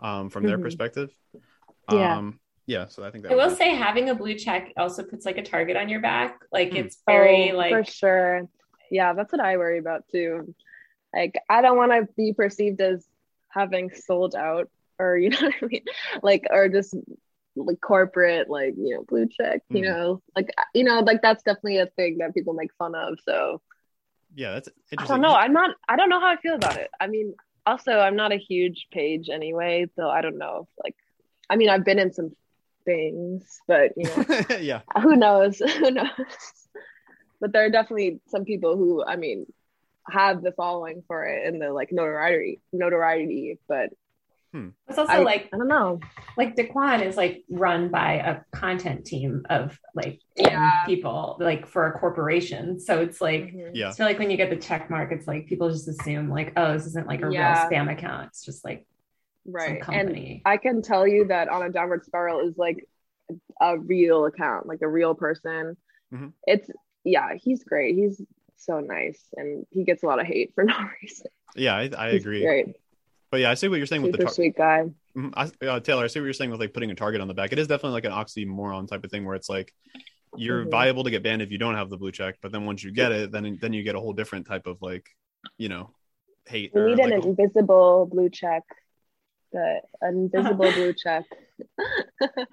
[0.00, 0.48] um, from mm-hmm.
[0.50, 1.10] their perspective.
[1.92, 2.16] Yeah.
[2.16, 2.88] Um, yeah.
[2.88, 5.38] So I think that I will be- say having a blue check also puts like
[5.38, 6.38] a target on your back.
[6.52, 6.76] Like mm.
[6.76, 8.48] it's very oh, like for sure.
[8.90, 10.54] Yeah, that's what I worry about too.
[11.14, 13.06] Like I don't want to be perceived as
[13.48, 15.84] having sold out or you know what I mean?
[16.22, 16.94] Like or just
[17.56, 19.84] like corporate, like you know, blue check, you mm.
[19.84, 23.18] know, like you know, like that's definitely a thing that people make fun of.
[23.24, 23.60] So
[24.34, 25.34] yeah, that's I don't know.
[25.34, 25.76] I'm not.
[25.88, 26.90] I don't know how I feel about it.
[27.00, 27.34] I mean,
[27.66, 30.66] also, I'm not a huge page anyway, so I don't know.
[30.68, 30.96] If, like,
[31.48, 32.32] I mean, I've been in some
[32.84, 35.58] things, but you know, yeah, who knows?
[35.78, 36.08] who knows?
[37.40, 39.46] But there are definitely some people who, I mean,
[40.10, 43.90] have the following for it and the like notoriety, notoriety, but
[44.54, 44.68] Hmm.
[44.88, 45.98] It's also I, like I don't know.
[46.38, 50.84] Like Daquan is like run by a content team of like yeah.
[50.86, 52.78] people, like for a corporation.
[52.78, 53.74] So it's like mm-hmm.
[53.74, 53.88] yeah.
[53.88, 56.52] I feel like when you get the check mark, it's like people just assume like,
[56.56, 57.66] oh, this isn't like a yeah.
[57.66, 58.28] real spam account.
[58.28, 58.86] It's just like
[59.44, 59.82] right.
[59.88, 62.88] And I can tell you that on a downward spiral is like
[63.60, 65.76] a real account, like a real person.
[66.12, 66.28] Mm-hmm.
[66.44, 66.70] It's
[67.02, 67.96] yeah, he's great.
[67.96, 68.22] He's
[68.56, 71.26] so nice and he gets a lot of hate for no reason.
[71.56, 72.42] Yeah, I, I agree.
[72.42, 72.76] Great.
[73.30, 74.84] But yeah, I see what you're saying Super with the tar- sweet guy.
[75.16, 75.30] Mm-hmm.
[75.34, 77.34] I, uh, Taylor, I see what you're saying with like putting a target on the
[77.34, 77.52] back.
[77.52, 79.72] It is definitely like an oxymoron type of thing where it's like
[80.36, 80.70] you're mm-hmm.
[80.70, 82.92] viable to get banned if you don't have the blue check, but then once you
[82.92, 85.06] get it, then then you get a whole different type of like,
[85.58, 85.90] you know,
[86.46, 86.72] hate.
[86.74, 88.62] We need an like, invisible blue check,
[89.52, 91.24] the invisible blue check.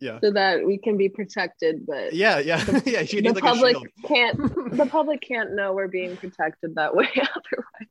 [0.00, 0.18] yeah.
[0.22, 3.02] So that we can be protected, but yeah, yeah, the, yeah.
[3.02, 4.38] the like public can't.
[4.76, 7.88] the public can't know we're being protected that way otherwise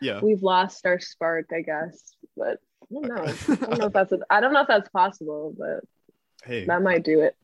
[0.00, 3.92] yeah we've lost our spark i guess but i don't know i don't know if
[3.92, 5.84] that's I don't know if that's possible but
[6.44, 7.36] hey that might do it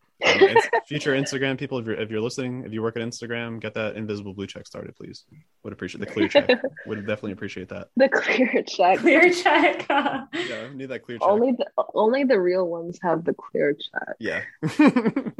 [0.87, 3.96] future instagram people if you're, if you're listening if you work at instagram get that
[3.96, 5.24] invisible blue check started please.
[5.62, 6.48] Would appreciate the clear check.
[6.87, 7.88] Would definitely appreciate that.
[7.96, 8.98] The clear check.
[9.00, 11.29] Clear check yeah need that clear check.
[11.29, 14.16] Only the only the real ones have the clear check.
[14.18, 14.42] Yeah.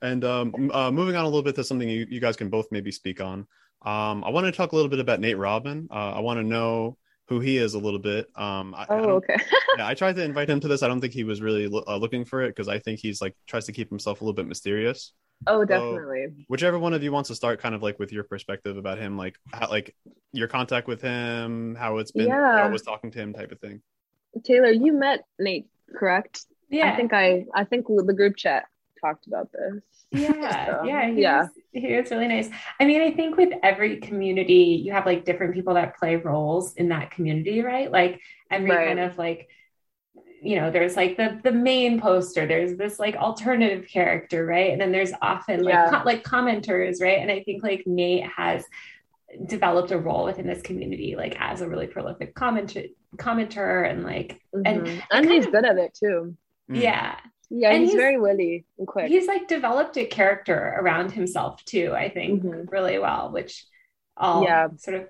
[0.00, 2.68] And um, uh, moving on a little bit to something you, you guys can both
[2.70, 3.46] maybe speak on.
[3.82, 5.88] Um, I want to talk a little bit about Nate Robin.
[5.90, 6.96] Uh, I want to know
[7.28, 8.26] who he is a little bit.
[8.34, 9.36] Um, I, oh, I okay.
[9.78, 10.82] yeah, I tried to invite him to this.
[10.82, 13.20] I don't think he was really lo- uh, looking for it because I think he's
[13.20, 15.12] like tries to keep himself a little bit mysterious.
[15.46, 16.26] Oh, definitely.
[16.28, 18.98] So, whichever one of you wants to start, kind of like with your perspective about
[18.98, 19.94] him, like how, like
[20.32, 22.58] your contact with him, how it's been, yeah.
[22.58, 23.80] how it was talking to him, type of thing.
[24.44, 26.46] Taylor, you met Nate, correct?
[26.70, 26.92] Yeah.
[26.92, 28.66] I think I, I think the group chat
[29.00, 29.82] talked about this.
[30.10, 31.40] Yeah, so, yeah, he yeah.
[31.42, 32.48] Was, he was really nice.
[32.80, 36.74] I mean, I think with every community, you have like different people that play roles
[36.74, 37.90] in that community, right?
[37.90, 38.88] Like every right.
[38.88, 39.48] kind of like
[40.40, 44.80] you know there's like the the main poster there's this like alternative character right and
[44.80, 45.90] then there's often like yeah.
[45.90, 48.64] co- like commenters right and i think like nate has
[49.46, 54.40] developed a role within this community like as a really prolific commenter commenter and like
[54.54, 54.62] mm-hmm.
[54.64, 56.36] and, and he's of, good at it too
[56.68, 57.16] yeah
[57.50, 59.08] yeah and he's, he's, very witty and quick.
[59.08, 62.68] he's like developed a character around himself too i think mm-hmm.
[62.70, 63.64] really well which
[64.16, 64.68] all yeah.
[64.76, 65.06] sort of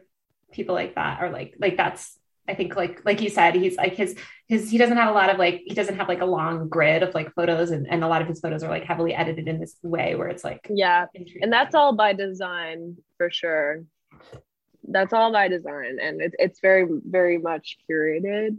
[0.52, 3.94] people like that are like like that's I think like like you said, he's like
[3.94, 6.68] his his he doesn't have a lot of like he doesn't have like a long
[6.68, 9.46] grid of like photos and, and a lot of his photos are like heavily edited
[9.48, 11.04] in this way where it's like yeah.
[11.42, 13.84] and that's all by design for sure.
[14.90, 18.56] That's all by design and it's it's very very much curated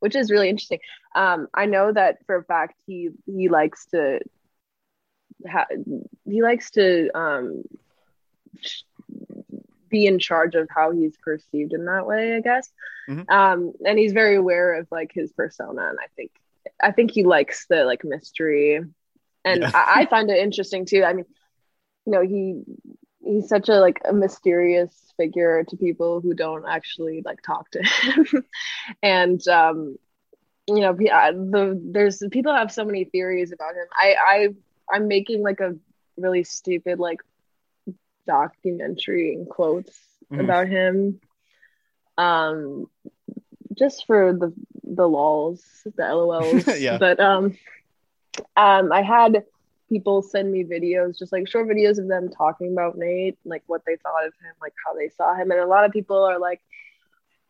[0.00, 0.80] which is really interesting
[1.14, 4.18] um i know that for a fact he he likes to
[5.48, 5.66] ha-
[6.24, 7.62] he likes to um
[9.90, 12.70] be in charge of how he's perceived in that way, I guess.
[13.08, 13.30] Mm-hmm.
[13.30, 16.30] Um, and he's very aware of like his persona, and I think
[16.80, 18.76] I think he likes the like mystery,
[19.44, 19.70] and yeah.
[19.74, 21.02] I, I find it interesting too.
[21.04, 21.26] I mean,
[22.06, 22.62] you know, he
[23.30, 27.82] he's such a like a mysterious figure to people who don't actually like talk to
[27.82, 28.44] him,
[29.02, 29.96] and um,
[30.66, 33.86] you know, the there's people have so many theories about him.
[33.92, 34.48] I I
[34.92, 35.76] I'm making like a
[36.16, 37.20] really stupid like
[38.26, 39.96] documentary in quotes
[40.30, 40.40] mm-hmm.
[40.40, 41.20] about him.
[42.18, 42.86] Um,
[43.78, 46.80] just for the the lols, the LOLs.
[46.80, 46.98] yeah.
[46.98, 47.56] But um,
[48.56, 49.44] um, I had
[49.90, 53.82] people send me videos, just like short videos of them talking about Nate, like what
[53.86, 56.38] they thought of him, like how they saw him, and a lot of people are
[56.38, 56.60] like,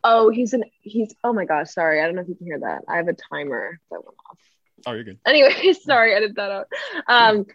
[0.03, 2.59] "Oh, he's an he's oh my gosh, sorry, I don't know if you can hear
[2.59, 2.81] that.
[2.89, 4.39] I have a timer that went off."
[4.87, 5.19] Oh, you're good.
[5.25, 6.67] Anyway, sorry, edit that out.
[7.07, 7.45] Um,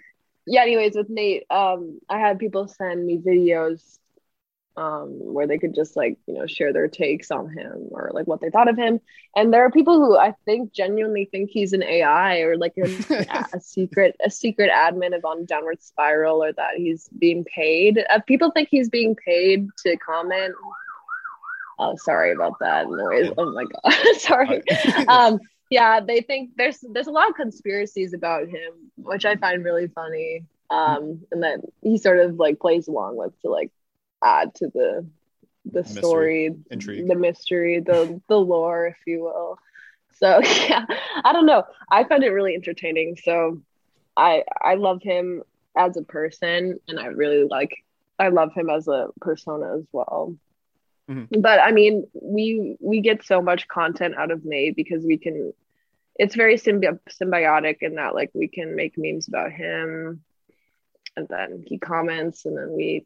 [0.46, 3.98] yeah, anyways, with Nate, um, I had people send me videos
[4.76, 8.26] um, where they could just like, you know, share their takes on him or like
[8.26, 9.00] what they thought of him.
[9.34, 13.44] And there are people who I think genuinely think he's an AI or like a,
[13.54, 18.04] a secret, a secret admin of on Downward Spiral or that he's being paid.
[18.10, 20.54] Uh, people think he's being paid to comment.
[21.78, 23.32] Oh, sorry about that noise.
[23.36, 24.62] Oh my god, sorry.
[25.08, 25.38] um,
[25.70, 29.88] yeah they think there's there's a lot of conspiracies about him which i find really
[29.88, 33.70] funny um and that he sort of like plays along with to like
[34.24, 35.06] add to the
[35.66, 39.58] the mystery, story intrigue the mystery the the lore if you will
[40.14, 40.84] so yeah
[41.24, 43.60] i don't know i find it really entertaining so
[44.16, 45.42] i i love him
[45.76, 47.84] as a person and i really like
[48.18, 50.36] i love him as a persona as well
[51.10, 51.40] Mm-hmm.
[51.40, 55.52] But I mean, we we get so much content out of Nate because we can.
[56.16, 60.22] It's very symbi- symbiotic in that like we can make memes about him,
[61.16, 63.04] and then he comments, and then we,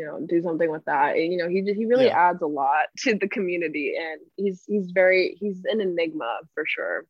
[0.00, 1.16] you know, do something with that.
[1.16, 2.30] And, you know, he just he really yeah.
[2.30, 7.04] adds a lot to the community, and he's he's very he's an enigma for sure.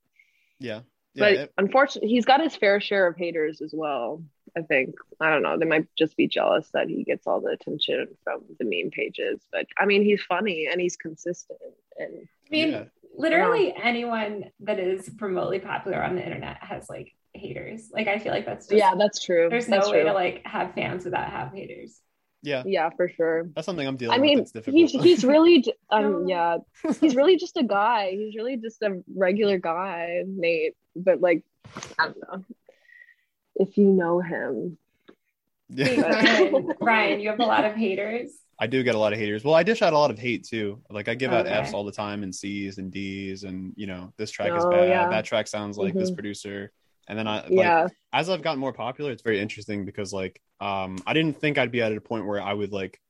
[0.58, 0.80] Yeah.
[1.14, 4.24] yeah but it, unfortunately, he's got his fair share of haters as well.
[4.56, 5.56] I think I don't know.
[5.56, 9.40] They might just be jealous that he gets all the attention from the meme pages.
[9.52, 11.60] But I mean, he's funny and he's consistent.
[11.96, 12.84] And I mean, yeah.
[13.16, 17.90] literally anyone that is remotely popular on the internet has like haters.
[17.92, 19.46] Like I feel like that's just, yeah, that's true.
[19.48, 20.00] There's that's no true.
[20.00, 22.00] way to like have fans without have haters.
[22.42, 22.62] Yeah.
[22.66, 23.48] Yeah, for sure.
[23.54, 24.64] That's something I'm dealing I mean, with.
[24.66, 26.58] he's he's really um yeah,
[27.00, 28.10] he's really just a guy.
[28.12, 30.74] He's really just a regular guy, Nate.
[30.96, 31.42] But like
[31.98, 32.44] I don't know
[33.56, 34.78] if you know him.
[35.68, 36.00] Yeah.
[36.00, 38.30] Ryan, Ryan, you have a lot of haters.
[38.58, 39.42] I do get a lot of haters.
[39.42, 40.82] Well, I dish out a lot of hate too.
[40.90, 41.50] Like I give okay.
[41.50, 44.56] out Fs all the time and Cs and Ds and you know, this track oh,
[44.56, 44.88] is bad.
[44.88, 45.08] Yeah.
[45.08, 46.00] That track sounds like mm-hmm.
[46.00, 46.72] this producer.
[47.10, 47.88] And then I like yeah.
[48.12, 51.72] as I've gotten more popular, it's very interesting because like um I didn't think I'd
[51.72, 53.00] be at a point where I would like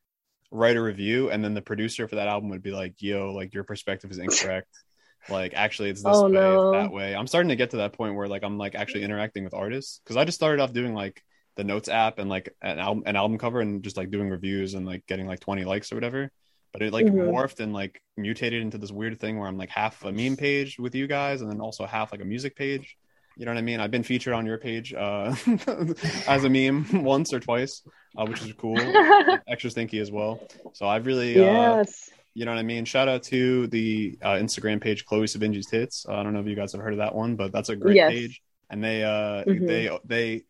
[0.51, 3.55] write a review and then the producer for that album would be like, yo, like
[3.55, 4.69] your perspective is incorrect
[5.29, 6.73] like actually it's this oh, way no.
[6.73, 9.45] that way i'm starting to get to that point where like i'm like actually interacting
[9.45, 11.23] with artists because i just started off doing like
[11.57, 14.75] the notes app and like an album an album cover and just like doing reviews
[14.75, 16.31] and like getting like 20 likes or whatever
[16.73, 17.19] but it like mm-hmm.
[17.19, 20.79] morphed and like mutated into this weird thing where i'm like half a meme page
[20.79, 22.97] with you guys and then also half like a music page
[23.37, 25.35] you know what i mean i've been featured on your page uh
[26.29, 27.83] as a meme once or twice
[28.19, 28.77] uh, which is cool
[29.49, 30.41] extra stinky as well
[30.73, 32.85] so i've really uh, yes you know what I mean?
[32.85, 36.07] Shout out to the uh, Instagram page Chloe Sevigny's Tits.
[36.09, 37.77] Uh, I don't know if you guys have heard of that one, but that's a
[37.77, 38.11] great yes.
[38.13, 38.43] page.
[38.71, 39.67] And they uh mm-hmm.
[39.67, 40.45] they they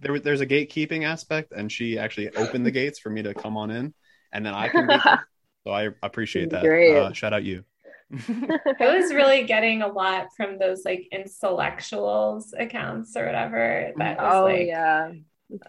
[0.00, 3.56] there there's a gatekeeping aspect, and she actually opened the gates for me to come
[3.56, 3.94] on in,
[4.32, 4.88] and then I can.
[5.64, 6.64] so I appreciate that.
[6.64, 7.64] Uh, shout out you.
[8.80, 13.92] I was really getting a lot from those like intellectuals accounts or whatever.
[13.96, 15.12] That was oh like, yeah,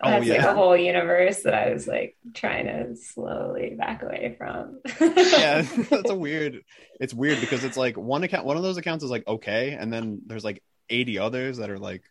[0.04, 0.34] Oh, that's yeah.
[0.38, 4.80] like a whole universe that I was like trying to slowly back away from.
[5.02, 6.62] yeah, that's a weird.
[7.00, 9.92] It's weird because it's like one account, one of those accounts is like okay, and
[9.92, 12.04] then there's like 80 others that are like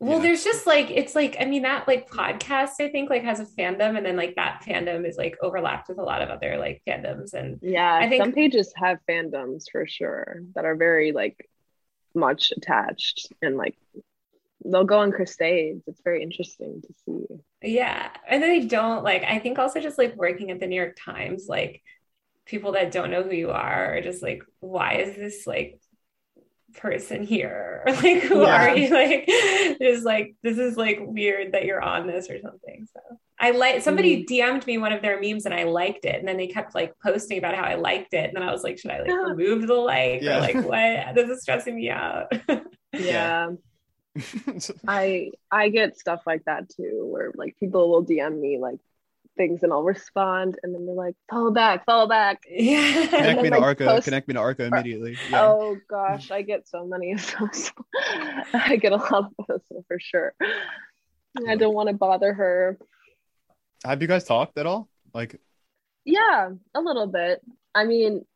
[0.00, 3.40] well, there's just like it's like I mean that like podcast I think like has
[3.40, 6.56] a fandom and then like that fandom is like overlapped with a lot of other
[6.56, 11.10] like fandoms and yeah, I think some pages have fandoms for sure that are very
[11.10, 11.48] like
[12.14, 13.76] much attached and like
[14.64, 15.82] they'll go on crusades.
[15.88, 17.26] It's very interesting to see.
[17.62, 20.76] Yeah, and then they don't like I think also just like working at the New
[20.76, 21.82] York Times like
[22.46, 25.80] people that don't know who you are are just like why is this like
[26.76, 27.82] person here?
[27.86, 28.70] Like who yeah.
[28.70, 28.90] are you?
[28.92, 29.26] Like
[29.80, 33.00] just like this is like weird that you're on this or something so.
[33.40, 34.26] I like somebody mm.
[34.26, 36.92] dm'd me one of their memes and i liked it and then they kept like
[37.00, 39.66] posting about how i liked it and then i was like should i like remove
[39.66, 40.22] the like?
[40.22, 40.38] Yeah.
[40.38, 41.14] or like what?
[41.14, 42.32] This is stressing me out.
[42.92, 43.50] Yeah.
[44.86, 48.80] I i get stuff like that too where like people will dm me like
[49.38, 52.42] things and I'll respond and then they're like, follow back, follow back.
[52.50, 53.06] Yeah.
[53.06, 55.16] Connect me to Arca, post- connect me to Arca immediately.
[55.30, 55.44] Yeah.
[55.44, 57.72] Oh gosh, I get so many of those.
[58.52, 60.34] I get a lot of those for sure.
[61.46, 62.78] I don't want to bother her.
[63.84, 64.88] Have you guys talked at all?
[65.14, 65.40] Like
[66.04, 67.40] Yeah, a little bit.
[67.74, 68.26] I mean,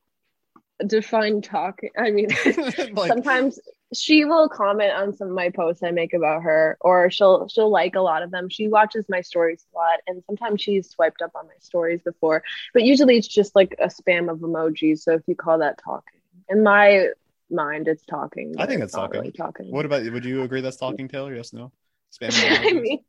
[0.87, 1.81] define talk.
[1.99, 2.29] I mean,
[2.93, 3.59] like, sometimes
[3.93, 7.71] she will comment on some of my posts I make about her, or she'll she'll
[7.71, 8.49] like a lot of them.
[8.49, 12.43] She watches my stories a lot, and sometimes she's swiped up on my stories before.
[12.73, 15.01] But usually it's just like a spam of emojis.
[15.01, 17.09] So if you call that talking, in my
[17.51, 18.55] mind, it's talking.
[18.59, 19.21] I think that's talking.
[19.21, 19.71] Really talking.
[19.71, 20.11] What about?
[20.11, 21.35] Would you agree that's talking, Taylor?
[21.35, 21.73] Yes, no.
[22.13, 22.33] Spam.
[22.67, 23.05] I mean,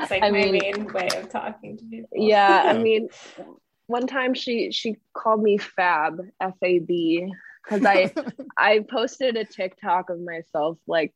[0.00, 2.08] it's like I my mean, main way of talking to people.
[2.12, 3.08] Yeah, I mean,
[3.86, 7.32] one time she she called me Fab F A B
[7.64, 8.12] because I
[8.56, 11.14] I posted a TikTok of myself like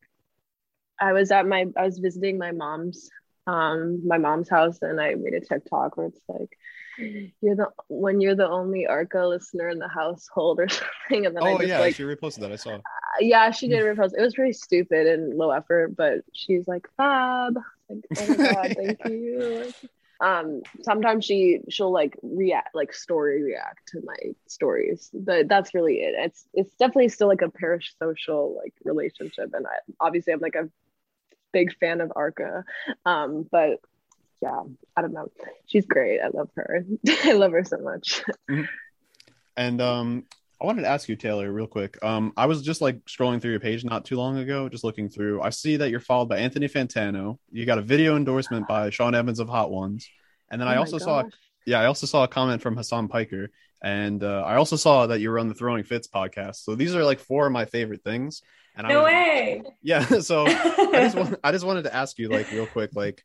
[0.99, 3.09] I was at my I was visiting my mom's
[3.47, 6.57] um my mom's house and I made a TikTok where it's like
[7.41, 11.43] you're the when you're the only Arca listener in the household or something and then
[11.43, 12.75] oh I just, yeah like, she reposted that I saw.
[12.75, 12.81] Uh,
[13.21, 14.11] yeah she did repost.
[14.17, 17.57] It was pretty stupid and low effort but she's like fab.
[17.89, 19.73] Like oh my god thank you
[20.21, 25.95] um sometimes she she'll like react like story react to my stories but that's really
[25.95, 26.13] it.
[26.17, 30.69] It's it's definitely still like a parasocial like relationship and I obviously I'm like a
[31.53, 32.65] big fan of Arca.
[33.05, 33.79] Um but
[34.41, 34.61] yeah
[34.95, 35.31] I don't know.
[35.67, 36.19] She's great.
[36.19, 36.85] I love her.
[37.23, 38.23] I love her so much.
[38.49, 38.63] Mm-hmm.
[39.55, 40.25] and um
[40.61, 41.97] I wanted to ask you, Taylor, real quick.
[42.03, 45.07] Um, I was just like scrolling through your page not too long ago, just looking
[45.07, 45.41] through.
[45.41, 47.37] I see that you're followed by Anthony Fantano.
[47.49, 50.09] You got a video endorsement by Sean Evans of Hot Ones,
[50.51, 51.23] and then oh I also saw,
[51.65, 53.49] yeah, I also saw a comment from Hassan Piker,
[53.81, 56.57] and uh, I also saw that you were on the Throwing Fits podcast.
[56.57, 58.41] So these are like four of my favorite things.
[58.75, 59.63] And no I was, way.
[59.81, 60.05] Yeah.
[60.21, 63.23] So I just want, I just wanted to ask you like real quick, like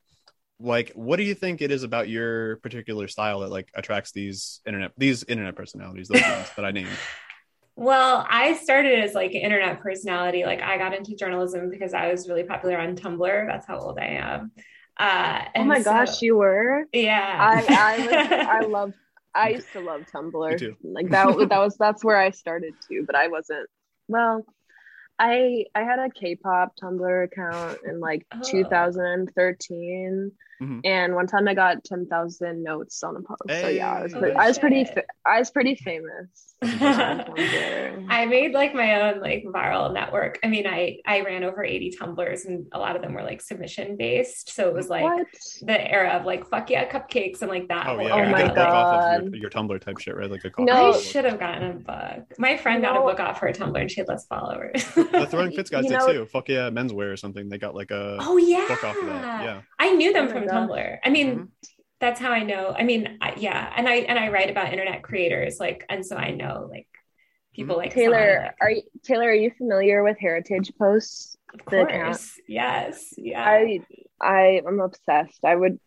[0.60, 4.60] like what do you think it is about your particular style that like attracts these
[4.66, 6.88] internet these internet personalities those ones that i named
[7.76, 10.44] well, I started as like an internet personality.
[10.44, 13.46] Like I got into journalism because I was really popular on Tumblr.
[13.46, 14.52] That's how old I am.
[14.96, 16.84] Uh, oh my so, gosh, you were?
[16.92, 17.36] Yeah.
[17.40, 18.92] I I, was, I love.
[19.34, 20.76] I used to love Tumblr.
[20.84, 21.48] Like that.
[21.48, 23.02] that was that's where I started too.
[23.04, 23.68] But I wasn't.
[24.06, 24.44] Well,
[25.18, 28.40] I I had a K-pop Tumblr account in like oh.
[28.42, 30.32] 2013
[30.64, 30.80] Mm-hmm.
[30.84, 33.42] And one time I got 10,000 notes on a post.
[33.48, 33.62] Hey.
[33.62, 34.86] So yeah, I was, pretty, I was pretty,
[35.26, 36.54] I was pretty famous.
[36.62, 40.38] I made like my own like viral network.
[40.42, 43.42] I mean, I, I ran over 80 tumblers, and a lot of them were like
[43.42, 44.54] submission based.
[44.54, 45.26] So it was like what?
[45.62, 47.86] the era of like, fuck yeah, cupcakes and like that.
[47.86, 48.14] Oh, yeah.
[48.14, 48.58] oh my God.
[48.58, 50.30] Off of your, your, Tumblr type shit, right?
[50.30, 50.64] Like a coffee.
[50.64, 52.24] No, I should have gotten a book.
[52.38, 52.88] My friend no.
[52.94, 54.84] got a book off her Tumblr and she had less followers.
[54.94, 56.26] the Throwing Fits guys you did know, too.
[56.26, 57.48] Fuck yeah, menswear or something.
[57.48, 59.44] They got like a oh yeah book off of that.
[59.44, 59.60] Yeah.
[59.78, 60.98] I knew them oh from Tumblr.
[61.04, 61.44] I mean, mm-hmm.
[62.00, 62.74] that's how I know.
[62.76, 66.16] I mean, I, yeah, and I and I write about internet creators, like, and so
[66.16, 66.88] I know like
[67.54, 68.42] people like Taylor.
[68.44, 69.28] like, are you Taylor?
[69.28, 71.36] Are you familiar with Heritage Posts?
[71.52, 73.44] Of course, yes, yeah.
[73.44, 73.80] I
[74.20, 75.44] I am obsessed.
[75.44, 75.78] I would,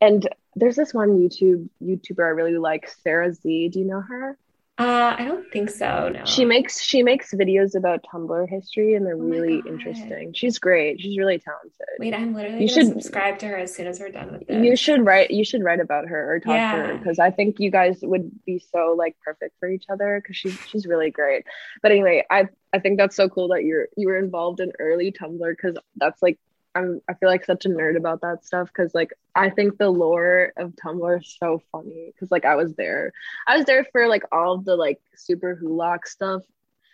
[0.00, 3.68] and there's this one YouTube YouTuber I really like, Sarah Z.
[3.68, 4.38] Do you know her?
[4.80, 6.08] Uh, I don't think so.
[6.08, 6.24] No.
[6.24, 10.32] She makes she makes videos about Tumblr history, and they're oh really interesting.
[10.32, 11.02] She's great.
[11.02, 11.86] She's really talented.
[11.98, 14.64] Wait, I'm literally you should subscribe to her as soon as we're done with this.
[14.64, 15.30] You should write.
[15.30, 16.76] You should write about her or talk yeah.
[16.76, 20.18] to her because I think you guys would be so like perfect for each other
[20.22, 21.44] because she's she's really great.
[21.82, 25.12] But anyway, I I think that's so cool that you're you were involved in early
[25.12, 26.38] Tumblr because that's like
[26.74, 29.90] I'm I feel like such a nerd about that stuff because like I think the
[29.90, 33.12] lore of Tumblr is so funny because like I was there.
[33.46, 36.42] I was there for like all the like Superwholock stuff.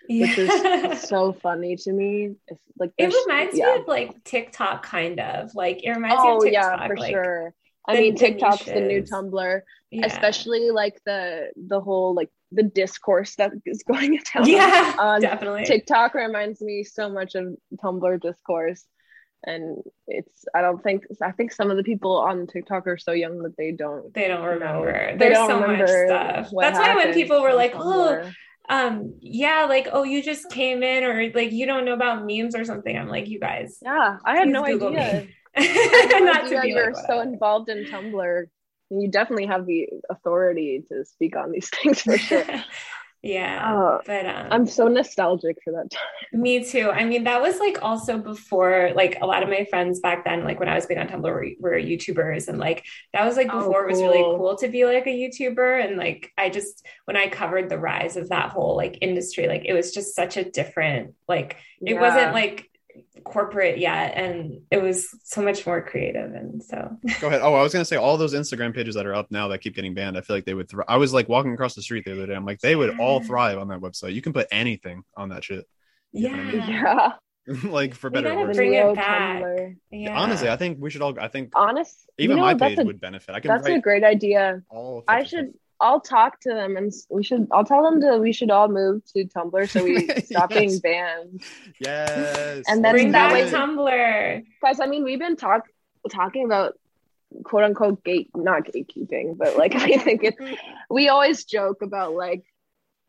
[0.09, 0.29] Yeah.
[0.29, 2.37] Which is so funny to me.
[2.49, 3.75] It's like it reminds yeah.
[3.75, 6.81] me of like TikTok kind of like it reminds oh, me of oh, TikTok.
[6.81, 7.55] yeah, for like, sure.
[7.89, 9.61] I mean TikTok's the new Tumblr,
[9.91, 10.07] yeah.
[10.07, 15.65] especially like the the whole like the discourse that is going down yeah, on definitely.
[15.65, 18.85] TikTok reminds me so much of Tumblr discourse
[19.45, 23.13] and it's i don't think i think some of the people on tiktok are so
[23.13, 25.13] young that they don't they don't remember.
[25.13, 26.51] Know, there's don't so much stuff.
[26.59, 28.31] that's why when people were like oh
[28.69, 32.57] um yeah like oh you just came in or like you don't know about memes
[32.57, 35.29] or something i'm like you guys yeah i had no Google idea.
[35.57, 38.45] not to be you're like, so involved in tumblr.
[38.91, 42.45] You definitely have the authority to speak on these things for sure
[43.27, 46.03] yeah uh, but um, i'm so nostalgic for that time
[46.41, 50.01] me too i mean that was like also before like a lot of my friends
[50.01, 53.25] back then like when i was big on tumblr were, were youtubers and like that
[53.25, 53.89] was like oh, before oh, cool.
[53.89, 57.29] it was really cool to be like a youtuber and like i just when i
[57.29, 61.15] covered the rise of that whole like industry like it was just such a different
[61.27, 62.01] like it yeah.
[62.01, 62.71] wasn't like
[63.27, 67.63] corporate yet and it was so much more creative and so go ahead oh i
[67.63, 70.17] was gonna say all those instagram pages that are up now that keep getting banned
[70.17, 72.35] i feel like they would i was like walking across the street the other day
[72.35, 75.43] i'm like they would all thrive on that website you can put anything on that
[75.43, 75.67] shit
[76.13, 76.65] yeah I mean?
[76.69, 77.13] yeah
[77.65, 78.57] like for better or worse.
[78.57, 79.45] Bring it back.
[79.93, 80.19] Yeah.
[80.19, 81.19] Honestly, I think we should all.
[81.21, 83.35] I think honest, even you know, my page a, would benefit.
[83.37, 83.51] I can.
[83.51, 84.63] That's a great idea.
[85.07, 85.55] I should.
[85.81, 89.05] I'll talk to them and we should I'll tell them to we should all move
[89.13, 90.59] to Tumblr so we stop yes.
[90.59, 91.43] being banned.
[91.79, 92.65] Yes.
[92.69, 94.45] And then bring back way, Tumblr.
[94.63, 95.69] Guys, I mean we've been talk
[96.11, 96.79] talking about
[97.45, 100.39] quote unquote gate not gatekeeping, but like I think it's
[100.89, 102.45] we always joke about like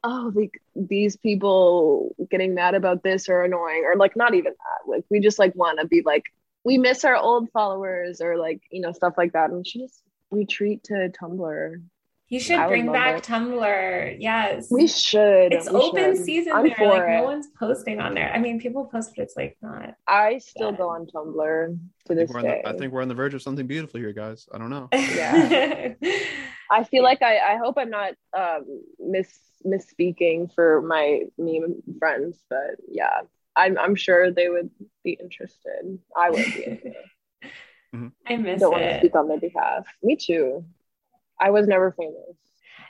[0.03, 4.91] oh like these people getting mad about this or annoying or like not even that.
[4.91, 6.25] Like we just like want to be like
[6.65, 9.81] we miss our old followers or like you know stuff like that and we should
[9.81, 11.81] just retreat to Tumblr.
[12.29, 13.23] You should bring back it.
[13.23, 14.17] Tumblr.
[14.19, 14.67] Yes.
[14.69, 15.53] We should.
[15.53, 16.25] It's we open should.
[16.25, 16.87] season I'm there.
[16.87, 17.17] Like it.
[17.17, 18.31] no one's posting on there.
[18.33, 19.95] I mean, people post, but it's like not.
[20.07, 22.61] I still go on Tumblr to this day.
[22.63, 24.47] The, I think we're on the verge of something beautiful here, guys.
[24.53, 24.89] I don't know.
[24.93, 25.93] Yeah.
[26.69, 28.65] I feel like I, I hope I'm not um
[28.99, 33.21] miss misspeaking for my meme friends, but yeah,
[33.55, 34.69] I'm I'm sure they would
[35.03, 35.99] be interested.
[36.15, 36.81] I would be.
[37.95, 38.07] mm-hmm.
[38.27, 38.75] I miss Don't it.
[38.75, 39.87] want to speak on their behalf.
[40.03, 40.65] Me too.
[41.39, 42.35] I was never famous.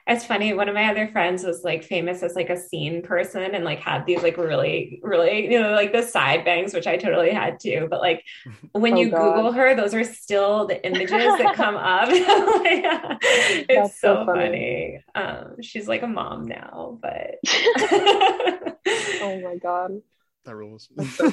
[0.10, 0.54] It's funny.
[0.54, 3.80] One of my other friends was like famous as like a scene person and like
[3.80, 7.60] had these like really, really, you know, like the side bangs, which I totally had
[7.60, 7.88] too.
[7.90, 8.24] But like
[8.72, 9.36] when oh, you God.
[9.36, 12.08] Google her, those are still the images that come up.
[12.10, 15.04] it's That's so, so funny.
[15.14, 15.28] funny.
[15.28, 20.02] Um, she's like a mom now, but oh my God.
[20.46, 20.88] That rules.
[21.16, 21.30] So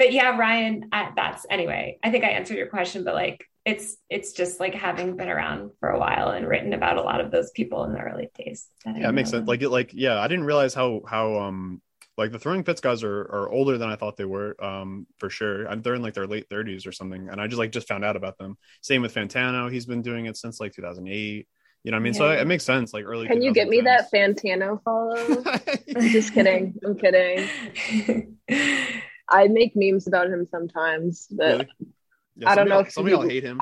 [0.00, 1.98] but yeah, Ryan, I, that's anyway.
[2.02, 5.72] I think I answered your question, but like it's it's just like having been around
[5.80, 8.66] for a while and written about a lot of those people in the early days.
[8.86, 9.46] Yeah, it makes sense.
[9.46, 11.82] Like it, like yeah, I didn't realize how how um
[12.16, 15.30] like the Throwing Fits guys are, are older than I thought they were, um, for
[15.30, 15.74] sure.
[15.76, 18.14] They're in like their late 30s or something, and I just like just found out
[18.14, 18.58] about them.
[18.82, 21.48] Same with Fantano; he's been doing it since like 2008.
[21.82, 22.12] You know what I mean?
[22.12, 22.18] Yeah.
[22.18, 22.92] So it makes sense.
[22.92, 23.26] Like early.
[23.26, 25.42] Can you get me that Fantano follow?
[25.96, 26.74] I'm just kidding.
[26.84, 28.36] I'm kidding.
[29.30, 31.68] I make memes about him sometimes, but really?
[32.36, 33.60] Yeah, I don't know if some of y'all hate him.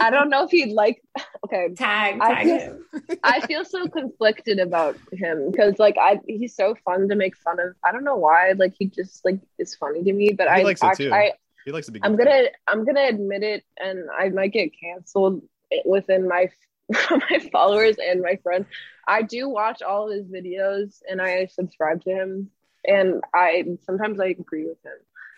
[0.00, 1.02] I don't know if he'd like.
[1.44, 2.84] Okay, tag, tag I feel, him.
[3.22, 7.60] I feel so conflicted about him because, like, I he's so fun to make fun
[7.60, 7.74] of.
[7.84, 8.52] I don't know why.
[8.52, 10.32] Like, he just like is funny to me.
[10.32, 11.32] But he I likes actually, I
[11.64, 12.00] he likes to be.
[12.02, 15.42] I'm gonna I'm gonna admit it, and I might get canceled
[15.84, 16.50] within my
[16.90, 18.66] my followers and my friends.
[19.08, 22.50] I do watch all of his videos, and I subscribe to him
[22.86, 24.92] and I sometimes I agree with him.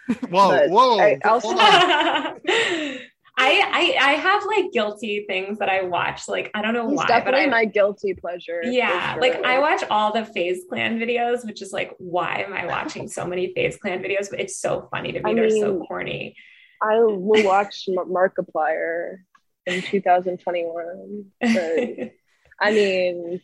[0.31, 0.99] whoa, whoa!
[0.99, 3.05] I, also, I,
[3.37, 6.29] I I have like guilty things that I watch.
[6.29, 7.07] Like I don't know He's why.
[7.07, 8.63] Definitely but my guilty pleasure.
[8.65, 9.23] Yeah, sure.
[9.23, 13.07] like I watch all the FaZe Clan videos, which is like, why am I watching
[13.09, 14.31] so many FaZe Clan videos?
[14.31, 15.31] But it's so funny to me.
[15.31, 16.35] I They're mean, so corny.
[16.83, 19.19] I will watch Markiplier
[19.67, 21.27] in 2021.
[22.61, 23.41] I mean,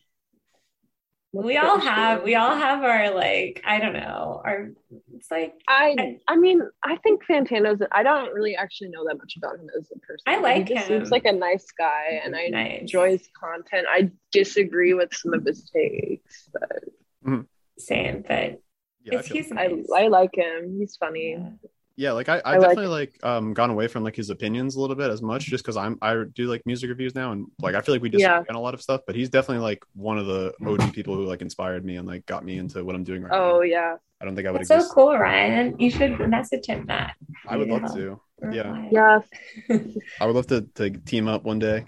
[1.35, 4.71] we all have we all have our like i don't know our
[5.15, 9.19] it's like I, I i, mean i think fantano's i don't really actually know that
[9.19, 10.23] much about him as a person.
[10.27, 10.87] I like he him.
[10.87, 12.81] seems like a nice guy and i nice.
[12.81, 13.87] enjoy his content.
[13.91, 16.85] I disagree with some of his takes but
[17.27, 17.41] mm-hmm.
[17.79, 18.61] same but
[19.03, 19.71] yeah, he's nice.
[19.95, 20.79] I, I like him.
[20.79, 21.33] He's funny.
[21.33, 24.31] Yeah yeah like i i, I definitely like, like, um gone away from like his
[24.31, 27.33] opinions a little bit as much just because i'm i do like music reviews now
[27.33, 28.43] and like i feel like we disagree yeah.
[28.49, 31.25] on a lot of stuff but he's definitely like one of the og people who
[31.25, 33.55] like inspired me and like got me into what i'm doing right oh now.
[33.57, 33.97] Oh yeah.
[34.21, 35.79] I don't think i would so cool ryan.
[35.79, 37.15] You should message him that.
[37.47, 38.19] I would love to.
[38.53, 38.89] Yeah.
[38.91, 39.21] yeah.
[40.21, 41.85] I would love to to team up one day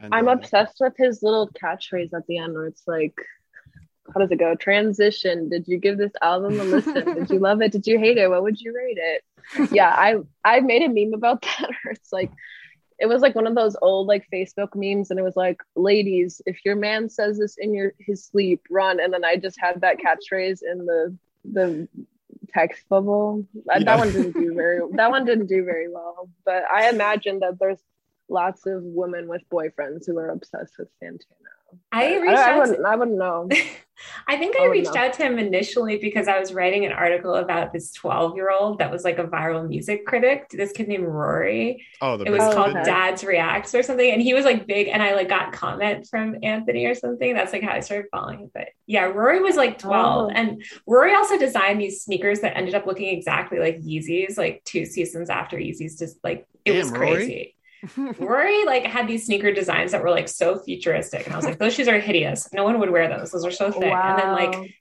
[0.00, 3.14] and, i'm uh, obsessed with his little catchphrase at the end where it's like
[4.12, 4.54] how does it go?
[4.54, 5.48] Transition.
[5.48, 7.14] Did you give this album a listen?
[7.14, 7.72] Did you love it?
[7.72, 8.28] Did you hate it?
[8.28, 9.70] What would you rate it?
[9.72, 11.70] Yeah, I I made a meme about that.
[11.82, 12.30] Where it's like
[12.98, 16.42] it was like one of those old like Facebook memes, and it was like, "Ladies,
[16.46, 19.80] if your man says this in your his sleep, run." And then I just had
[19.82, 21.88] that catchphrase in the the
[22.52, 23.46] text bubble.
[23.56, 23.84] Uh, yeah.
[23.84, 24.80] That one didn't do very.
[24.92, 26.28] That one didn't do very well.
[26.44, 27.80] But I imagine that there's
[28.28, 31.22] lots of women with boyfriends who are obsessed with Fantano.
[31.92, 33.48] I reached I, I, wouldn't, to, I wouldn't know.
[34.26, 35.02] I think I, I reached know.
[35.02, 38.78] out to him initially because I was writing an article about this 12 year old
[38.78, 40.48] that was like a viral music critic.
[40.50, 41.86] This kid named Rory.
[42.00, 42.84] Oh, the it was called oh, kid.
[42.84, 44.10] Dad's Reacts or something.
[44.10, 44.88] And he was like big.
[44.88, 47.34] And I like got comment from Anthony or something.
[47.34, 48.50] That's like how I started following it.
[48.54, 50.26] But yeah, Rory was like 12.
[50.26, 50.34] Oh.
[50.34, 54.84] And Rory also designed these sneakers that ended up looking exactly like Yeezys, like two
[54.84, 55.98] seasons after Yeezys.
[55.98, 57.32] Just like it Damn, was crazy.
[57.32, 57.54] Rory?
[57.96, 61.58] Rory like had these sneaker designs that were like so futuristic, and I was like,
[61.58, 62.52] those shoes are hideous.
[62.52, 63.30] No one would wear those.
[63.30, 63.92] Those are so thick.
[63.92, 64.10] Wow.
[64.10, 64.76] And then like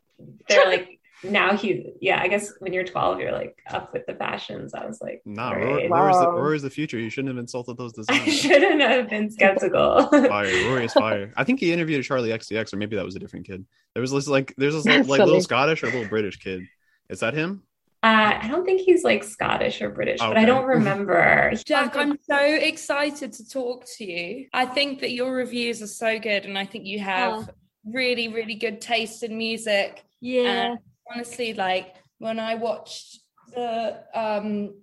[0.50, 4.14] they're like now he yeah, I guess when you're 12, you're like up with the
[4.14, 4.74] fashions.
[4.74, 6.02] I was like, nah, Rory, wow.
[6.02, 7.00] Rory's, the, Rory's the future.
[7.00, 8.22] You shouldn't have insulted those designs.
[8.22, 10.08] I shouldn't have been skeptical.
[10.08, 11.34] fire, Rory is fire.
[11.36, 13.66] I think he interviewed Charli XCX, or maybe that was a different kid.
[13.94, 16.64] There was this like there's this like, like little Scottish or little British kid.
[17.10, 17.64] Is that him?
[18.08, 20.30] Uh, I don't think he's like Scottish or British, okay.
[20.30, 21.52] but I don't remember.
[21.66, 24.48] Jack, I'm so excited to talk to you.
[24.54, 27.54] I think that your reviews are so good, and I think you have oh.
[27.86, 30.06] really, really good taste in music.
[30.22, 30.42] Yeah.
[30.42, 30.80] And
[31.14, 33.20] honestly, like when I watched
[33.54, 34.76] the um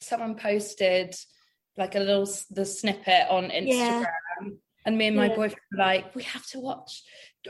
[0.00, 1.14] someone posted
[1.76, 3.66] like a little the snippet on Instagram.
[3.68, 4.04] Yeah.
[4.86, 5.36] And me and my yeah.
[5.36, 7.02] boyfriend were like, we have to watch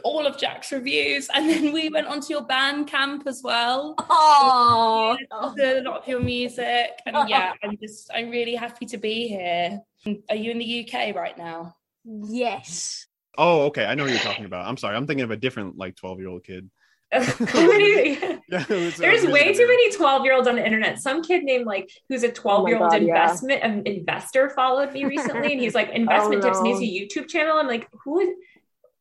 [0.02, 3.94] all of Jack's reviews, and then we went onto your Bandcamp as well.
[3.98, 9.28] Oh, a lot of your music, and yeah, I'm just I'm really happy to be
[9.28, 9.80] here.
[10.28, 11.76] Are you in the UK right now?
[12.04, 13.06] Yes.
[13.36, 13.84] Oh, okay.
[13.84, 14.66] I know what you're talking about.
[14.66, 14.96] I'm sorry.
[14.96, 16.70] I'm thinking of a different like 12 year old kid.
[17.12, 20.98] yeah, There's way too many 12 year olds on the internet.
[20.98, 23.68] Some kid named like who's a 12 year old investment yeah.
[23.68, 26.60] um, investor followed me recently, and he's like investment oh, tips.
[26.60, 26.72] No.
[26.72, 27.56] And he's a YouTube channel.
[27.56, 28.30] I'm like, who is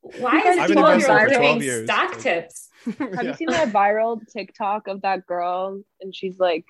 [0.04, 2.70] why is a 12 year old doing stock tips?
[2.86, 3.22] Have yeah.
[3.22, 5.82] you seen that viral TikTok of that girl?
[6.01, 6.66] And she's like,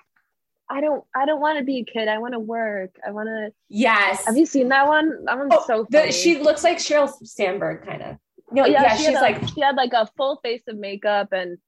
[0.70, 2.08] I don't I don't want to be a kid.
[2.08, 2.96] I want to work.
[3.06, 4.24] I want to Yes.
[4.26, 5.24] Have you seen that one?
[5.24, 6.06] That one's oh, so funny.
[6.06, 8.16] The, she looks like Sheryl Sandberg kind of.
[8.52, 11.32] No, yeah, yeah she she's a, like she had like a full face of makeup
[11.32, 11.58] and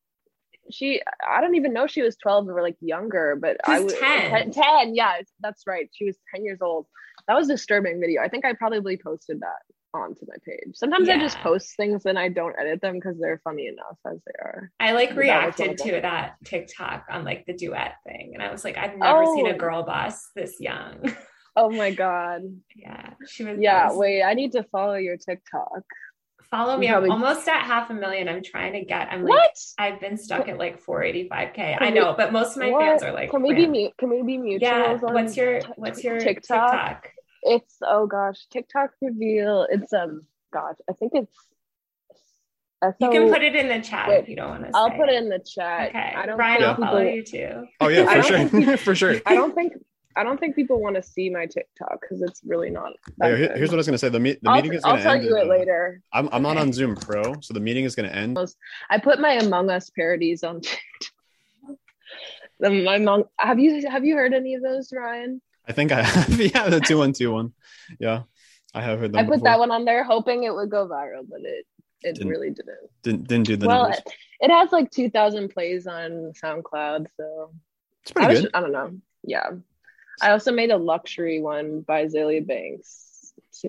[0.71, 4.31] she I don't even know she was 12 or like younger, but I was 10.
[4.31, 4.51] 10.
[4.53, 4.95] 10.
[4.95, 5.91] Yeah, that's right.
[5.93, 6.87] She was 10 years old.
[7.27, 8.23] That was a disturbing video.
[8.23, 9.66] I think I probably posted that
[9.97, 10.75] onto my page.
[10.75, 11.15] Sometimes yeah.
[11.15, 14.39] I just post things and I don't edit them because they're funny enough as they
[14.41, 14.71] are.
[14.81, 18.65] I like but reacted to that TikTok on like the duet thing, and I was
[18.65, 19.35] like, I've never oh.
[19.35, 19.59] seen a oh.
[19.59, 21.13] girl boss this young.
[21.59, 22.43] Oh my god.
[22.75, 23.57] yeah, she was.
[23.59, 25.85] Yeah, wait, I need to follow your TikTok.
[26.51, 26.89] Follow me.
[26.89, 27.11] Probably...
[27.11, 28.29] I'm almost at half a million.
[28.29, 29.09] I'm trying to get.
[29.11, 29.57] I'm like, what?
[29.79, 31.79] I've been stuck at like 485k.
[31.81, 32.83] I know, but most of my what?
[32.83, 33.31] fans are like.
[33.31, 33.93] Can we be mute?
[33.99, 34.61] Can we be mutuals?
[34.61, 34.97] Yeah.
[35.01, 36.71] What's your What's your TikTok?
[36.71, 37.11] TikTok?
[37.47, 39.67] It's oh gosh, TikTok reveal.
[39.71, 40.23] It's um
[40.53, 41.37] gosh, I think it's.
[43.01, 44.71] you can put it in the chat wait, if you don't want to.
[44.75, 45.91] I'll put it in the chat.
[45.91, 46.37] Okay, I don't.
[46.37, 47.67] Brian, I'll people, follow you too.
[47.81, 49.21] Oh yeah, for sure, for sure.
[49.27, 49.75] I don't think
[50.17, 52.93] I don't think people want to see my TikTok because it's really not.
[53.21, 54.09] Hey, here's what I was going to say.
[54.09, 55.09] The, me- the meeting is going to end.
[55.09, 56.01] I'll tell you it later.
[56.13, 56.55] I'm, I'm okay.
[56.55, 58.39] not on Zoom Pro, so the meeting is going to end.
[58.89, 61.77] I put my Among Us parodies on TikTok.
[62.61, 65.43] the, my Among, have you have you heard any of those, Ryan?
[65.69, 66.41] I think I have.
[66.55, 67.53] yeah, the two one two one.
[67.99, 68.23] Yeah,
[68.75, 69.21] I have heard them.
[69.21, 69.45] I put before.
[69.49, 71.67] that one on there hoping it would go viral, but it
[72.03, 72.91] it didn't, really didn't.
[73.03, 73.87] Didn't didn't do the well.
[73.87, 74.03] It,
[74.41, 77.51] it, has like two thousand plays on SoundCloud, so
[78.03, 78.51] it's pretty I was, good.
[78.55, 78.93] I don't know.
[79.25, 79.51] Yeah,
[80.21, 83.03] I also made a luxury one by Azealia Banks.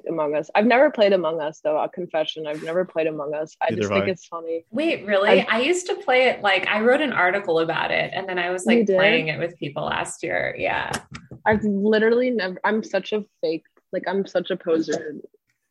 [0.09, 0.49] Among Us.
[0.53, 1.79] I've never played Among Us though.
[1.79, 3.55] A confession, I've never played Among Us.
[3.61, 4.09] I Either just think I.
[4.09, 4.65] it's funny.
[4.69, 5.41] Wait, really?
[5.41, 6.41] I, I, used to play it.
[6.41, 9.57] Like I wrote an article about it, and then I was like playing it with
[9.57, 10.53] people last year.
[10.57, 10.91] Yeah.
[11.45, 12.59] I've literally never.
[12.63, 13.63] I'm such a fake.
[13.91, 15.15] Like I'm such a poser.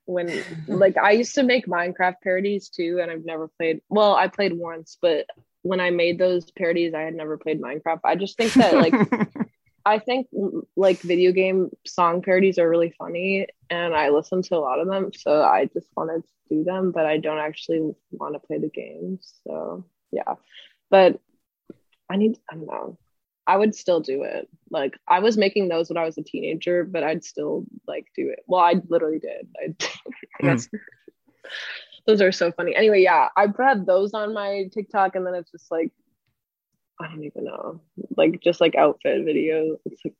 [0.06, 0.30] When
[0.68, 3.80] like I used to make Minecraft parodies too, and I've never played.
[3.88, 5.26] Well, I played once, but
[5.62, 8.00] when I made those parodies, I had never played Minecraft.
[8.04, 8.94] I just think that like
[9.86, 10.26] I think
[10.76, 14.88] like video game song parodies are really funny and I listen to a lot of
[14.88, 15.12] them.
[15.16, 18.68] So I just wanted to do them, but I don't actually want to play the
[18.68, 19.34] games.
[19.46, 20.34] So yeah.
[20.90, 21.20] But
[22.10, 22.98] I need I don't know.
[23.46, 24.48] I would still do it.
[24.70, 28.28] Like I was making those when I was a teenager, but I'd still like do
[28.28, 28.40] it.
[28.46, 29.48] Well, I literally did.
[30.40, 30.68] I mm.
[32.06, 32.74] those are so funny.
[32.74, 35.92] Anyway, yeah, I have had those on my TikTok and then it's just like
[37.00, 37.80] I don't even know,
[38.16, 39.76] like just like outfit videos.
[39.84, 40.14] Like,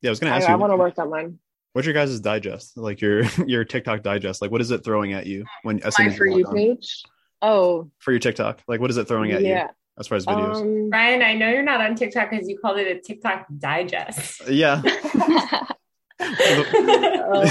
[0.00, 0.54] yeah, I was gonna ask I, you.
[0.54, 1.38] I want to work on mine.
[1.74, 2.76] What's your guys' digest?
[2.76, 4.42] Like your your TikTok digest?
[4.42, 7.02] Like what is it throwing at you when as for you page?
[7.40, 9.48] Oh, for your TikTok, like what is it throwing at you?
[9.48, 9.64] yeah.
[9.64, 10.56] you as far as videos?
[10.56, 14.48] Um, Ryan, I know you're not on TikTok because you called it a TikTok digest.
[14.48, 14.82] Yeah.
[16.20, 17.42] oh,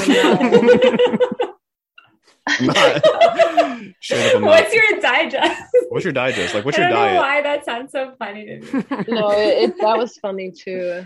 [2.61, 3.03] not.
[4.01, 5.61] Straight What's your digest?
[5.89, 6.53] What's your digest?
[6.53, 7.13] Like, what's I your don't diet?
[7.13, 8.83] know why that sounds so funny to me.
[9.07, 11.05] no, it, it that was funny too.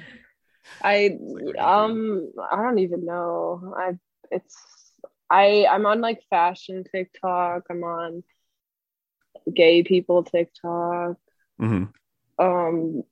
[0.81, 1.17] I
[1.59, 3.73] um I don't even know.
[3.77, 3.93] I
[4.31, 4.55] it's
[5.29, 7.63] I I'm on like fashion TikTok.
[7.69, 8.23] I'm on
[9.53, 11.17] gay people TikTok.
[11.61, 11.89] Mhm.
[12.39, 13.03] Um,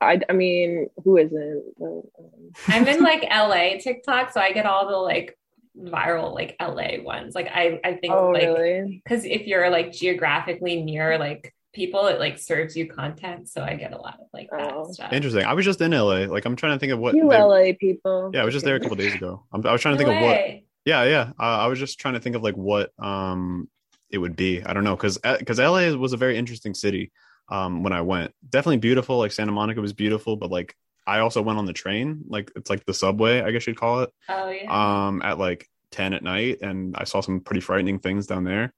[0.00, 1.64] I I mean, who isn't?
[1.78, 5.38] But, um, I'm in like LA TikTok, so I get all the like
[5.78, 7.34] viral like LA ones.
[7.34, 9.02] Like I I think oh like really?
[9.04, 13.48] because if you're like geographically near like people, it like serves you content.
[13.48, 14.90] So I get a lot of like that Oh.
[14.92, 15.12] stuff.
[15.12, 15.44] Interesting.
[15.44, 16.26] I was just in LA.
[16.26, 17.14] Like, I'm trying to think of what.
[17.14, 18.30] You they- LA people.
[18.32, 19.44] yeah, I was just there a couple days ago.
[19.52, 20.40] I'm, I was trying to think of what.
[20.86, 21.30] Yeah, yeah.
[21.38, 23.68] Uh, I was just trying to think of like what um
[24.16, 24.62] it would be.
[24.62, 27.12] I don't know because because LA was a very interesting city
[27.48, 28.32] um when I went.
[28.48, 29.18] Definitely beautiful.
[29.18, 30.74] Like Santa Monica was beautiful, but like
[31.06, 32.24] I also went on the train.
[32.28, 34.10] Like it's like the subway, I guess you'd call it.
[34.28, 35.06] Oh yeah.
[35.06, 38.72] Um, at like ten at night, and I saw some pretty frightening things down there.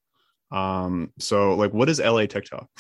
[0.51, 2.69] Um, so like, what is LA TikTok?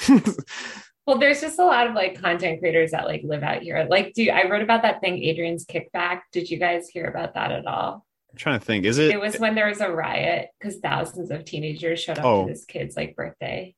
[1.09, 3.87] Well, there's just a lot of like content creators that like live out here.
[3.89, 6.21] Like, do I wrote about that thing, Adrian's Kickback?
[6.33, 8.05] Did you guys hear about that at all?
[8.31, 8.85] I'm trying to think.
[8.85, 9.11] Is it?
[9.11, 12.47] It was when there was a riot because thousands of teenagers showed up Oh.
[12.47, 13.75] to this kid's like birthday.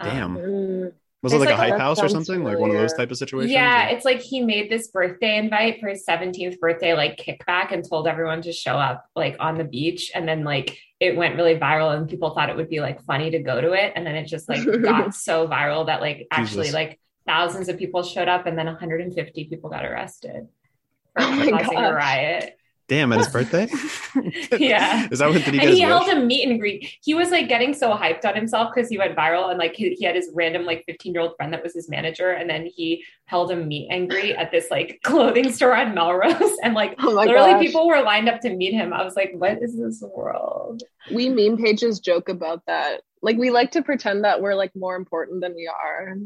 [0.00, 0.36] Um, Damn.
[0.36, 2.44] Mm, was it there's, like a like, hype house or sounds something?
[2.44, 3.52] Like one of those type of situations?
[3.52, 7.72] Yeah, or- it's like he made this birthday invite for his 17th birthday, like kickback,
[7.72, 10.10] and told everyone to show up like on the beach.
[10.14, 13.30] And then like it went really viral, and people thought it would be like funny
[13.30, 13.92] to go to it.
[13.96, 16.74] And then it just like got so viral that like actually Jesus.
[16.74, 20.48] like thousands of people showed up, and then 150 people got arrested
[21.16, 22.55] for Oh my causing a riot.
[22.88, 23.68] Damn, at his birthday?
[24.58, 25.08] Yeah.
[25.10, 26.96] Is that what did he and he his held a meet and greet.
[27.02, 29.90] He was like getting so hyped on himself because he went viral and like he,
[29.90, 32.30] he had his random like 15 year old friend that was his manager.
[32.30, 36.56] And then he held a meet and greet at this like clothing store on Melrose.
[36.62, 37.66] And like Oh literally gosh.
[37.66, 38.92] people were lined up to meet him.
[38.92, 40.82] I was like, what is this world?
[41.12, 43.02] we meme pages joke about that.
[43.22, 46.16] Like we like to pretend that we're like more important than we are.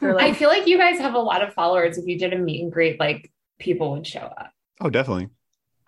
[0.00, 1.98] We're I feel like you guys have a lot of followers.
[1.98, 4.52] If you did a meet and greet, like people would show up.
[4.80, 5.30] Oh, definitely.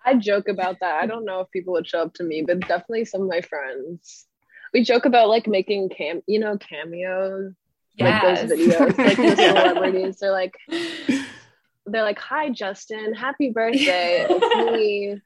[0.05, 1.01] I joke about that.
[1.03, 3.41] I don't know if people would show up to me, but definitely some of my
[3.41, 4.25] friends.
[4.73, 7.53] We joke about like making cam, you know, cameos,
[7.99, 10.17] like those videos, like the celebrities.
[10.19, 10.53] They're like,
[11.85, 15.21] they're like, "Hi, Justin, happy birthday, it's me."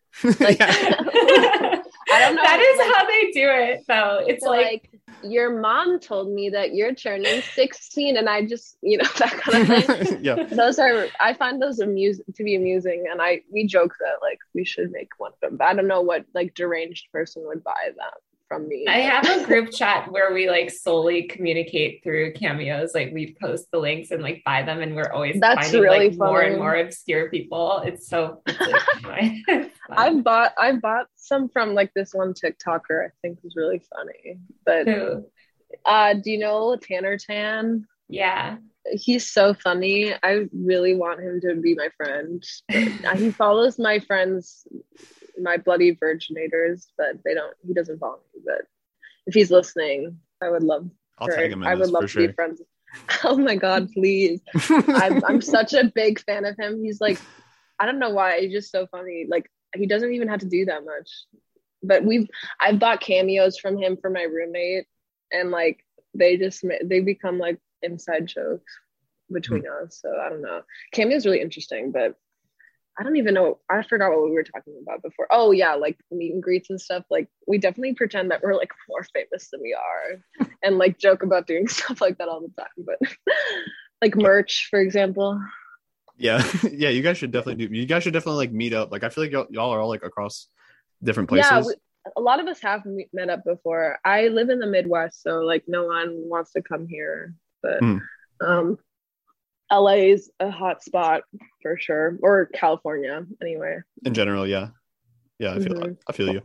[0.45, 4.23] Like, I don't know, That is like- how they do it, though.
[4.27, 4.92] It's like, like,
[5.23, 9.71] your mom told me that you're turning 16, and I just, you know, that kind
[9.71, 10.19] of thing.
[10.23, 10.43] yeah.
[10.43, 14.39] those are I find those amusing to be amusing, and I we joke that like
[14.53, 15.57] we should make one of them.
[15.57, 18.13] But I don't know what like deranged person would buy that
[18.47, 18.85] from me.
[18.87, 22.93] I have a group chat where we like solely communicate through cameos.
[22.93, 26.09] Like we post the links and like buy them, and we're always That's finding really
[26.09, 27.81] like more and more obscure people.
[27.85, 28.41] It's so.
[28.47, 29.69] It's, like.
[29.89, 34.39] I've bought I bought some from like this one TikToker I think is really funny.
[34.65, 35.25] But Who?
[35.85, 37.85] uh do you know Tanner Tan?
[38.07, 38.57] Yeah.
[38.91, 40.13] He's so funny.
[40.23, 42.43] I really want him to be my friend.
[42.69, 44.67] He follows my friends,
[45.39, 48.41] my bloody virginators, but they don't he doesn't follow me.
[48.45, 48.65] But
[49.25, 52.27] if he's listening, I would love I'll for- tag him I would love to sure.
[52.27, 52.61] be friends.
[53.23, 54.41] Oh my god, please.
[54.69, 56.83] I'm, I'm such a big fan of him.
[56.83, 57.19] He's like,
[57.79, 58.41] I don't know why.
[58.41, 59.25] He's just so funny.
[59.27, 61.09] Like he doesn't even have to do that much.
[61.81, 62.27] But we've
[62.59, 64.85] I've bought cameos from him for my roommate,
[65.31, 68.77] and like they just they become like inside jokes
[69.31, 69.85] between hmm.
[69.85, 69.99] us.
[70.01, 70.61] So I don't know.
[70.91, 72.15] Cameo is really interesting, but
[72.99, 73.59] I don't even know.
[73.69, 75.27] I forgot what we were talking about before.
[75.31, 77.03] Oh yeah, like meet and greets and stuff.
[77.09, 81.23] Like we definitely pretend that we're like more famous than we are, and like joke
[81.23, 82.85] about doing stuff like that all the time.
[82.85, 82.99] But
[84.01, 85.41] like merch, for example.
[86.17, 86.43] yeah.
[86.71, 86.89] yeah.
[86.89, 87.73] You guys should definitely do.
[87.75, 88.91] You guys should definitely like meet up.
[88.91, 90.47] Like I feel like y'all, y'all are all like across
[91.01, 91.49] different places.
[91.49, 91.73] Yeah, we,
[92.17, 93.97] a lot of us have me- met up before.
[94.05, 97.33] I live in the Midwest, so like no one wants to come here.
[97.63, 98.01] But Mm.
[98.45, 98.77] um,
[99.73, 101.23] LA is a hot spot
[101.61, 103.79] for sure, or California anyway.
[104.05, 104.67] in general yeah
[105.39, 105.97] yeah i feel Mhm.
[106.07, 106.41] i feel you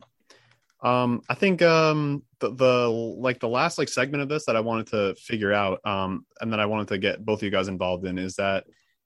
[0.83, 4.61] um i think um the, the like the last like segment of this that i
[4.61, 7.69] wanted to figure out um and that i wanted to get both of you guys
[7.69, 8.65] involved in is that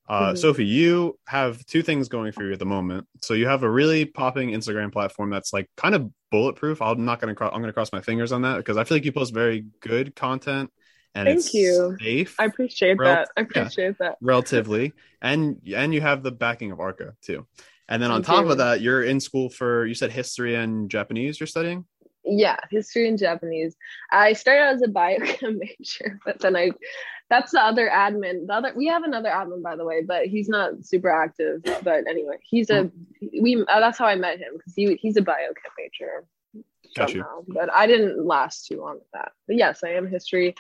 [0.09, 0.39] uh Mhm.
[0.39, 3.71] sophie you have two things going for you at the moment so you have a
[3.71, 7.73] really popping instagram platform that's like kind of bulletproof i'm not gonna cro- i'm gonna
[7.73, 10.71] cross my fingers on that because i feel like you post very good content
[11.15, 11.97] and Thank it's you.
[12.01, 13.29] safe I appreciate Rel- that.
[13.37, 13.47] I yeah.
[13.47, 14.17] appreciate that.
[14.21, 17.47] relatively and and you have the backing of arca too
[17.89, 18.53] and then on Thank top you.
[18.53, 21.85] of that you're in school for you said history and japanese you're studying
[22.25, 23.75] Yeah, history and Japanese.
[24.11, 26.71] I started as a biochem major, but then I
[27.29, 28.47] that's the other admin.
[28.47, 31.63] The other we have another admin by the way, but he's not super active.
[31.83, 32.91] But anyway, he's a
[33.43, 36.25] we uh, that's how I met him because he he's a biochem major.
[36.95, 37.43] Got somehow.
[37.49, 39.33] But I didn't last too long with that.
[39.49, 40.55] But yes, I am history,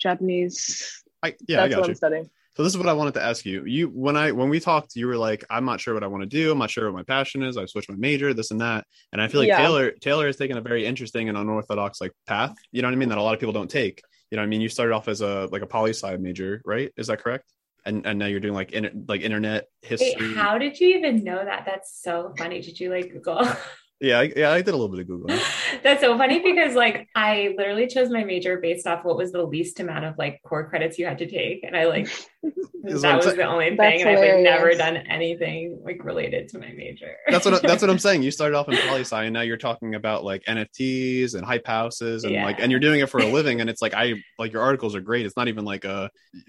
[0.00, 1.02] Japanese.
[1.22, 1.90] I, yeah, That's I got what you.
[1.92, 2.30] I'm studying.
[2.56, 3.64] So this is what I wanted to ask you.
[3.66, 6.22] You when I when we talked, you were like, I'm not sure what I want
[6.22, 6.50] to do.
[6.50, 7.56] I'm not sure what my passion is.
[7.56, 8.84] I switched my major, this and that.
[9.12, 9.58] And I feel like Yeah.
[9.58, 12.56] Taylor Taylor has taken a very interesting and unorthodox like path.
[12.72, 13.10] You know what I mean?
[13.10, 14.02] That a lot of people don't take.
[14.30, 14.60] You know what I mean?
[14.60, 16.90] You started off as a like a poli sci major, right?
[16.96, 17.44] Is that correct?
[17.84, 20.34] And and now you're doing like in, like internet Wait, history.
[20.34, 21.64] how did you even know that?
[21.64, 22.60] That's so funny.
[22.60, 23.48] Did you like Google?
[24.00, 25.40] yeah, I, yeah, I did a little bit of googling.
[25.82, 29.42] That's so funny because like I literally chose my major based off what was the
[29.42, 31.64] least amount of like core credits you had to take.
[31.64, 32.06] And I like
[32.42, 34.00] that was I'm the only That's thing.
[34.02, 37.16] And I've like never done anything like related to my major.
[37.28, 38.22] That's what that's what I'm saying.
[38.22, 41.66] You started off in poli sci, and now you're talking about like NFTs and hype
[41.66, 42.44] houses, and Yeah.
[42.44, 43.60] like, and you're doing it for a living.
[43.60, 45.26] And it's like I like your articles are great.
[45.26, 46.08] It's not even like a,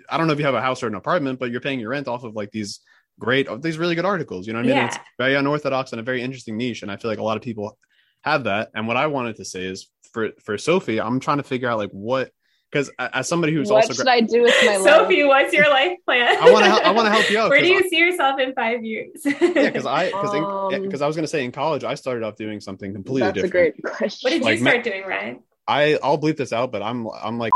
[0.09, 1.89] I don't know if you have a house or an apartment, but you're paying your
[1.89, 2.79] rent off of like these
[3.19, 4.47] great, these really good articles.
[4.47, 4.77] You know what I mean?
[4.77, 4.85] Yeah.
[4.87, 7.43] It's very unorthodox and a very interesting niche, and I feel like a lot of
[7.43, 7.77] people
[8.21, 8.71] have that.
[8.73, 11.77] And what I wanted to say is for for Sophie, I'm trying to figure out
[11.77, 12.31] like what
[12.71, 14.83] because as somebody who's what also should gra- I do with my life?
[14.93, 16.37] Sophie, what's your life plan?
[16.41, 18.83] I wanna hel- I wanna help you out, Where do you see yourself in five
[18.83, 19.21] years?
[19.25, 20.33] yeah, because I because
[20.75, 23.41] Um, because I was gonna say in college I started off doing something completely That's
[23.41, 23.75] different.
[23.77, 24.19] a great question.
[24.27, 25.39] what did Like you ma- start doing, Ryan?
[25.67, 27.51] I I'll bleep this out, but I'm I'm like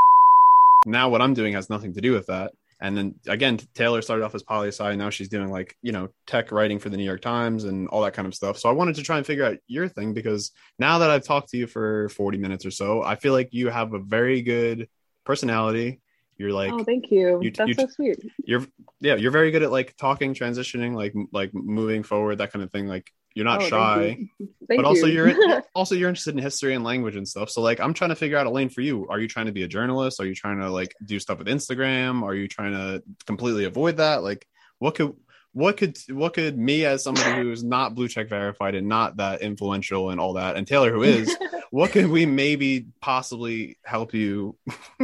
[0.86, 2.53] now what I'm doing has nothing to do with that.
[2.84, 4.95] And then again, Taylor started off as poli sci.
[4.95, 8.01] Now she's doing like you know tech writing for the New York Times and all
[8.03, 8.59] that kind of stuff.
[8.59, 11.49] So I wanted to try and figure out your thing because now that I've talked
[11.51, 14.89] to you for 40 minutes or so, I feel like you have a very good
[15.23, 16.01] personality.
[16.38, 17.39] You're like oh, thank you.
[17.41, 18.19] you- That's you- so sweet.
[18.43, 18.65] you're
[18.99, 22.71] yeah you're very good at like talking, transitioning, like like moving forward, that kind of
[22.71, 22.88] thing.
[22.88, 24.47] Like you're not Oh, thank shy you.
[24.67, 25.13] Thank but also you.
[25.13, 28.15] you're also you're interested in history and language and stuff so like i'm trying to
[28.15, 30.36] figure out a lane for you are you trying to be a journalist are you
[30.36, 34.47] trying to like do stuff with instagram are you trying to completely avoid that like
[34.79, 35.13] what could
[35.51, 39.41] what could what could me as somebody who's not blue check verified and not that
[39.41, 41.36] influential and all that and taylor who is
[41.71, 44.55] what could we maybe possibly help you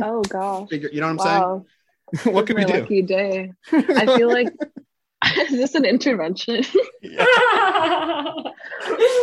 [0.01, 0.69] oh gosh.
[0.69, 1.65] figure you know what i'm Wow.
[2.23, 3.53] saying what could we do Lucky day.
[3.71, 4.49] I feel like
[5.37, 6.63] is this an intervention?
[7.01, 7.25] Yeah.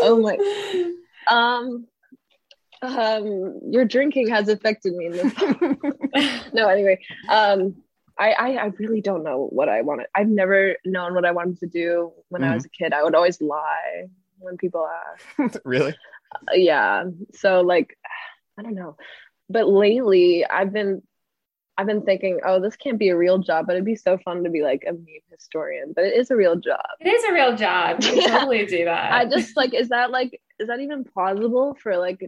[0.02, 0.36] oh my.
[1.34, 1.86] Um.
[2.82, 3.60] Um.
[3.70, 5.06] Your drinking has affected me.
[5.06, 5.32] In this.
[6.52, 6.68] no.
[6.68, 7.00] Anyway.
[7.28, 7.76] Um.
[8.18, 10.06] I, I, I really don't know what I wanted.
[10.14, 12.54] I've never known what I wanted to do when I Mhm.
[12.54, 12.94] was a kid.
[12.94, 14.06] I would always lie
[14.38, 14.88] when people
[15.38, 15.60] ask.
[15.66, 15.94] really
[16.50, 17.96] Uh, yeah so like
[18.58, 18.96] i don't know
[19.48, 21.00] but lately i've been
[21.78, 24.44] i've been thinking oh this can't be a real job but it'd be so fun
[24.44, 26.80] to be like a meme historian but it is a real job.
[27.00, 28.02] It is a real job.
[28.02, 29.12] You can totally do that.
[29.12, 32.24] i just like is that like is that even plausible for like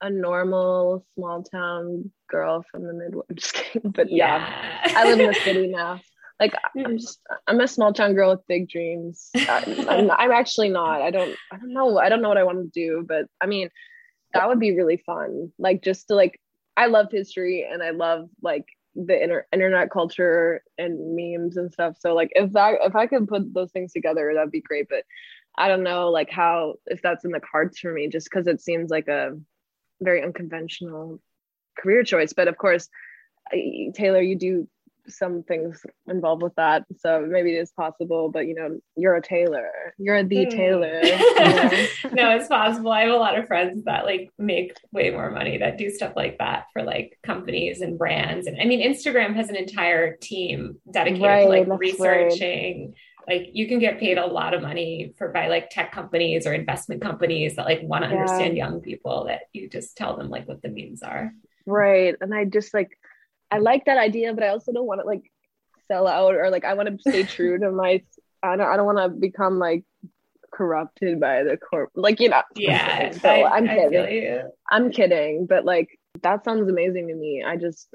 [0.00, 3.28] a normal small town girl from the midwest?
[3.30, 6.00] I'm just kidding but yeah, i live in the city now.
[6.40, 9.30] Like i'm just i'm a small town girl with big dreams.
[9.48, 11.00] I'm, I'm actually not.
[11.00, 13.46] I don't i don't know i don't know what i want to do but i
[13.46, 13.68] mean
[14.34, 15.52] that would be really fun.
[15.58, 16.38] Like just to like
[16.76, 18.64] i love history and i love like
[18.94, 21.96] the inter- internet culture and memes and stuff.
[21.98, 24.88] So like if that if i could put those things together that'd be great.
[24.88, 25.04] But
[25.56, 28.60] i don't know like how if that's in the cards for me just because it
[28.60, 29.38] seems like a
[30.00, 31.20] very unconventional
[31.78, 32.32] career choice.
[32.32, 32.88] But of course
[33.94, 34.68] taylor you do
[35.08, 39.22] some things involved with that so maybe it is possible but you know you're a
[39.22, 40.50] tailor you're the Hmm.
[40.50, 41.02] tailor
[41.38, 41.88] you know?
[42.12, 42.92] no, it's possible.
[42.92, 46.12] I have a lot of friends that like make way more money that do stuff
[46.16, 48.46] like that for like companies and brands.
[48.46, 52.94] And I mean, Instagram has an entire team dedicated Right, to like researching.
[53.28, 56.52] Like you can get paid a lot of money for by like tech companies or
[56.52, 58.16] investment companies that like want to Yeah.
[58.16, 61.32] understand young people that you just tell them like what the memes are.
[61.66, 62.98] right and i just like
[63.52, 65.30] i like that idea but i also don't want to like
[65.88, 68.02] sell out or like i want to stay true to my
[68.42, 69.84] i don't, I don't want to become like
[70.52, 72.42] corrupted by the corp like you know.
[72.54, 73.10] Yeah.
[73.22, 74.50] so I, i'm kidding.
[74.70, 77.42] i'm kidding but like that sounds amazing to me.
[77.42, 77.88] I just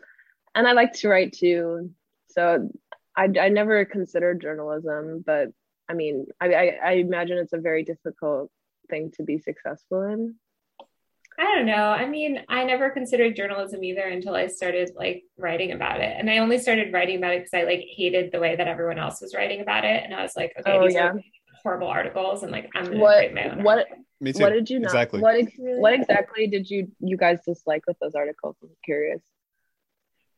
[0.56, 1.92] and i like to write too.
[2.30, 2.70] So
[3.16, 5.50] i, I never considered journalism but
[5.88, 8.52] i mean I, I i imagine it's a very difficult
[8.90, 10.36] thing to be successful in
[11.40, 11.74] I don't know.
[11.74, 16.16] I mean, I never considered journalism either until I started like writing about it.
[16.18, 18.98] And I only started writing about it because I like hated the way that everyone
[18.98, 20.04] else was writing about it.
[20.04, 21.10] And I was like, okay, Oh, these yeah.
[21.10, 21.22] are
[21.64, 23.64] horrible articles and like I'm gonna what write my own.
[23.64, 23.98] what article.
[24.22, 27.40] me too what did you not exactly what ex- what exactly did you you guys
[27.46, 29.20] dislike with those articles i'm curious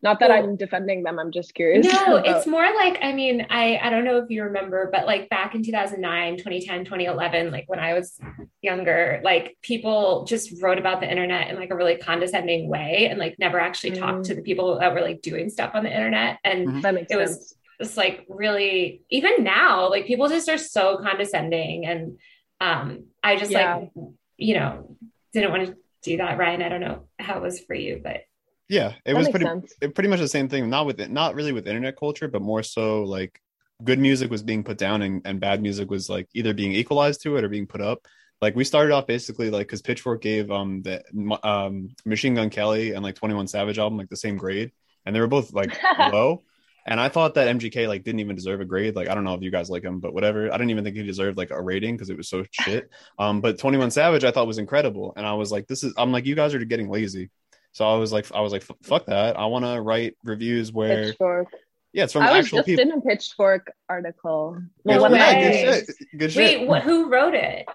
[0.02, 3.12] not that Well- i'm defending them i'm just curious No, about- it's more like, I
[3.14, 7.52] mean, I, I don't know if you remember, but like back in 2009, 2010, 2011,
[7.52, 8.20] like when I was
[8.62, 13.20] younger, like people just wrote about the internet in like a really condescending way and
[13.20, 14.28] like never actually talked Mm.
[14.28, 16.38] to the people that were like doing stuff on the internet.
[16.44, 16.82] And Mhm.
[16.84, 20.98] that makes it was- sense it's like really even now like people just are so
[20.98, 22.18] condescending and
[22.60, 23.76] um i just Yeah.
[23.78, 23.92] like
[24.36, 24.98] you know
[25.32, 26.38] didn't want to do that.
[26.38, 28.22] Ryan, I don't know how it was for you, but
[28.70, 29.48] yeah, it that was pretty
[29.82, 30.70] it, pretty much the same thing.
[30.70, 33.42] Not with it, not really with internet culture, but more so like
[33.84, 37.24] good music was being put down and, and bad music was like either being equalized
[37.24, 38.06] to it or being put up.
[38.42, 41.04] Like we started off basically like because Pitchfork gave um the
[41.44, 44.72] um Machine Gun Kelly and like Twenty One Savage album like the same grade,
[45.06, 46.44] and they were both like low.
[46.86, 48.96] And I thought that MGK like didn't even deserve a grade.
[48.96, 50.54] Like I don't know if you guys like him, but whatever.
[50.54, 52.90] I didn't even think he deserved like a rating because it was so shit.
[53.18, 55.94] Um, but Twenty One Savage I thought was incredible, and I was like, this is.
[55.98, 57.32] I'm like, you guys are getting lazy.
[57.72, 59.38] So I was like, I was like, fuck that.
[59.38, 61.06] I want to write reviews where.
[61.06, 61.48] Pitchfork.
[61.94, 62.84] Yeah, it's from I was just people.
[62.84, 64.62] in a Pitchfork article.
[64.84, 65.98] Well, yeah, good shit.
[66.12, 66.70] Good Wait, shit.
[66.70, 67.68] Wh- who wrote it?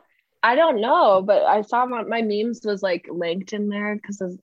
[0.42, 4.38] I don't know, but I saw my, my memes was like linked in there because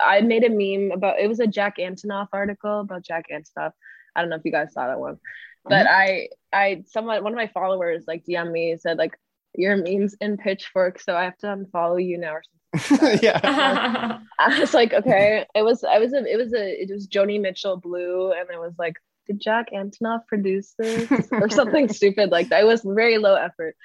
[0.00, 3.72] I made a meme about it was a Jack Antonoff article about Jack Antonoff.
[4.14, 5.18] I don't know if you guys saw that one,
[5.64, 5.94] but mm-hmm.
[5.94, 9.18] I I someone one of my followers like DM me said like
[9.54, 12.57] your memes in Pitchfork, so I have to unfollow you now or something.
[13.22, 14.18] yeah.
[14.38, 15.46] I was like, okay.
[15.54, 18.58] It was I was a it was a it was Joni Mitchell Blue, and it
[18.58, 18.96] was like,
[19.26, 22.60] did Jack Antonoff produce this or something stupid like that?
[22.60, 23.76] It was very low effort.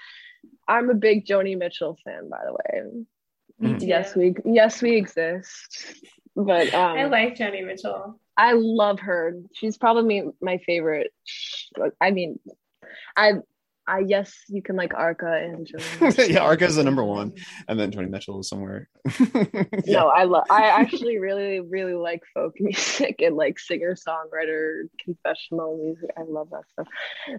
[0.68, 2.92] I'm a big Joni Mitchell fan, by the way.
[3.62, 3.88] Mm-hmm.
[3.88, 5.96] Yes, we yes we exist.
[6.36, 8.20] But um, I like Joni Mitchell.
[8.36, 9.40] I love her.
[9.54, 11.14] She's probably my favorite.
[12.02, 12.40] I mean,
[13.16, 13.34] I
[13.86, 16.30] I yes, you can like Arca and Joni.
[16.34, 17.34] yeah, Arca is the number one,
[17.68, 18.90] and then Joni Mitchell is somewhere.
[19.34, 19.64] yeah.
[19.88, 20.46] No, I love.
[20.50, 26.10] I actually really, really like folk music and like singer songwriter confessional music.
[26.18, 26.88] I love that stuff.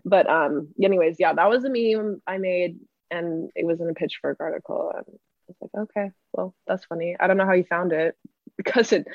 [0.04, 2.78] But um, anyways, yeah, that was a meme I made
[3.10, 4.92] and it was in a Pitchfork article.
[4.94, 5.12] And I
[5.48, 7.16] was like, okay, well, that's funny.
[7.18, 8.16] I don't know how you found it
[8.56, 9.06] because it.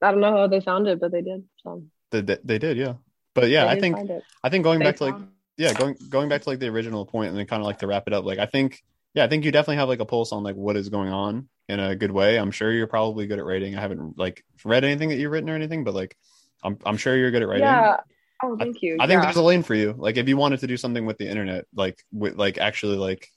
[0.00, 1.44] I don't know how they found it, but they did.
[1.62, 2.94] So they, they did, yeah.
[3.34, 3.96] But yeah, I think
[4.42, 5.14] I think going they back to like
[5.58, 7.86] yeah, going going back to like the original point and then kind of like to
[7.86, 8.82] wrap it up, like I think
[9.14, 11.48] yeah, I think you definitely have like a pulse on like what is going on
[11.68, 12.38] in a good way.
[12.38, 13.76] I'm sure you're probably good at writing.
[13.76, 16.16] I haven't like read anything that you've written or anything, but like
[16.62, 17.64] I'm I'm sure you're good at writing.
[17.64, 17.98] Yeah,
[18.42, 18.96] Oh, thank you.
[19.00, 19.94] I, I think there's a lane for you.
[19.96, 23.28] Like if you wanted to do something with the internet, like with like actually like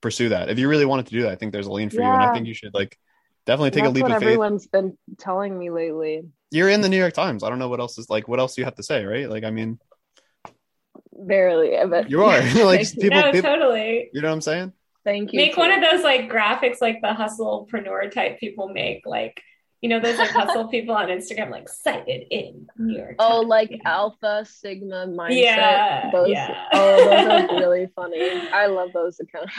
[0.00, 0.48] pursue that.
[0.48, 2.08] If you really wanted to do that, I think there's a lane for yeah.
[2.08, 2.98] you, and I think you should like
[3.46, 4.22] definitely take That's a leap of faith.
[4.22, 6.22] Everyone's been telling me lately.
[6.50, 7.44] You're in the New York Times.
[7.44, 8.26] I don't know what else is like.
[8.26, 9.30] What else do you have to say, right?
[9.30, 9.78] Like, I mean,
[11.26, 11.76] barely.
[11.88, 13.20] But you are like people.
[13.20, 14.10] No, people, totally.
[14.12, 14.72] You know what I'm saying?
[15.04, 15.38] Thank you.
[15.38, 15.60] Make too.
[15.60, 19.42] one of those like graphics, like the hustlepreneur type people make, like
[19.80, 23.16] you know those like hustle people on Instagram, like cited in New York.
[23.18, 25.42] Oh, like Alpha Sigma mindset.
[25.42, 26.66] Yeah, those, yeah.
[26.72, 28.48] Oh, those are really funny.
[28.52, 29.54] I love those accounts.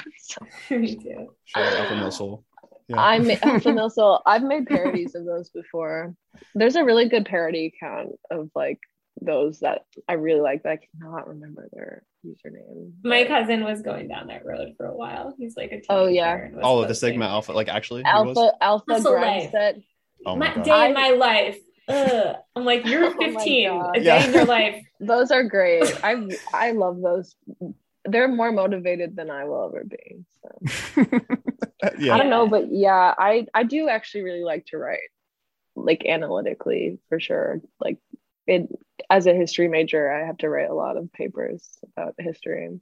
[0.69, 1.33] Me too.
[1.45, 2.45] Sure, Alpha Missile.
[2.87, 3.01] Yeah.
[3.01, 4.21] I'm Alpha Missile.
[4.25, 6.13] I've made parodies of those before.
[6.53, 8.79] There's a really good parody account of like
[9.19, 12.91] those that I really like, but I cannot remember their username.
[13.03, 15.35] My cousin was going down that road for a while.
[15.37, 19.83] He's like a oh yeah, all of the Sigma Alpha, like actually Alpha Alpha Grindset.
[20.25, 21.57] Oh my, my day in my life.
[21.87, 22.35] Ugh.
[22.55, 23.35] I'm like, you're oh 15.
[23.35, 24.25] a day yeah.
[24.25, 24.83] in your life.
[24.99, 25.83] Those are great.
[26.03, 27.35] I I love those.
[28.05, 30.25] They're more motivated than I will ever be.
[30.41, 31.05] So.
[31.99, 32.13] yeah.
[32.13, 34.99] I don't know, but yeah, I I do actually really like to write,
[35.75, 37.61] like analytically for sure.
[37.79, 37.97] Like
[38.47, 38.67] it
[39.09, 42.81] as a history major, I have to write a lot of papers about history, and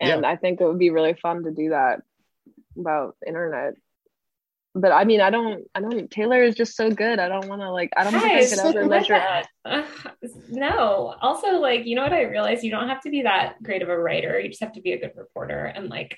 [0.00, 0.20] yeah.
[0.24, 2.02] I think it would be really fun to do that
[2.76, 3.74] about internet
[4.76, 6.10] but I mean, I don't, I don't.
[6.10, 7.18] Taylor is just so good.
[7.18, 7.90] I don't want to like.
[7.96, 9.46] I don't think I could ever measure up.
[9.64, 9.82] Uh,
[10.48, 11.16] no.
[11.20, 12.62] Also, like, you know what I realized?
[12.62, 14.38] You don't have to be that great of a writer.
[14.38, 15.64] You just have to be a good reporter.
[15.64, 16.16] And like,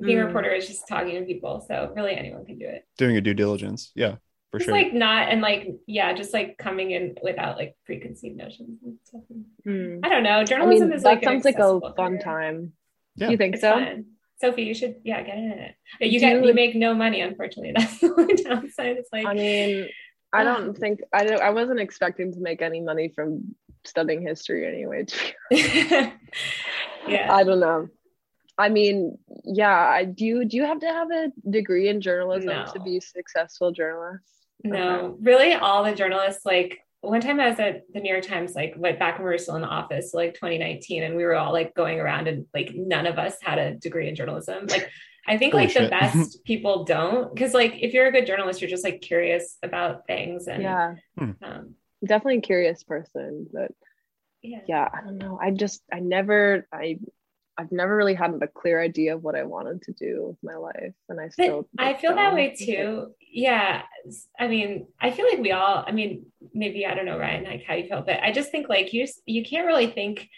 [0.00, 0.22] being mm.
[0.22, 1.64] a reporter is just talking to people.
[1.66, 2.86] So really, anyone can do it.
[2.96, 4.16] Doing a due diligence, yeah,
[4.50, 4.74] for just sure.
[4.74, 9.22] Like not and like yeah, just like coming in without like preconceived notions and stuff.
[9.66, 10.00] Mm.
[10.04, 10.44] I don't know.
[10.44, 12.22] Journalism I mean, is that like sounds like a fun career.
[12.22, 12.72] time.
[13.16, 13.30] Yeah.
[13.30, 13.72] You think it's so?
[13.72, 14.06] Fun.
[14.40, 15.74] Sophie, you should yeah get in it.
[16.00, 17.72] You get you make no money, unfortunately.
[17.76, 18.96] That's the only downside.
[18.98, 19.88] It's like I mean,
[20.32, 24.66] I don't think I don't I wasn't expecting to make any money from studying history
[24.66, 25.06] anyway.
[25.50, 26.12] yeah.
[27.30, 27.88] I don't know.
[28.58, 32.48] I mean, yeah, I do you do you have to have a degree in journalism
[32.48, 32.66] no.
[32.72, 34.24] to be a successful journalist?
[34.64, 35.16] No, okay.
[35.20, 38.74] really all the journalists like one time I was at the New York Times, like
[38.76, 41.52] went back when we were still in the office, like 2019, and we were all
[41.52, 44.66] like going around and like none of us had a degree in journalism.
[44.66, 44.90] Like
[45.26, 48.60] I think Holy like the best people don't because like if you're a good journalist,
[48.60, 51.32] you're just like curious about things and yeah, hmm.
[51.42, 53.46] um, definitely a curious person.
[53.52, 53.72] But
[54.42, 54.60] yeah.
[54.66, 55.38] yeah, I don't know.
[55.40, 56.98] I just I never I
[57.58, 60.56] I've never really had a clear idea of what I wanted to do with my
[60.56, 61.68] life, and I still.
[61.78, 63.12] I feel that way too.
[63.20, 63.82] Yeah,
[64.38, 65.84] I mean, I feel like we all.
[65.86, 68.68] I mean, maybe I don't know, Ryan, like how you feel, but I just think
[68.68, 70.28] like you you can't really think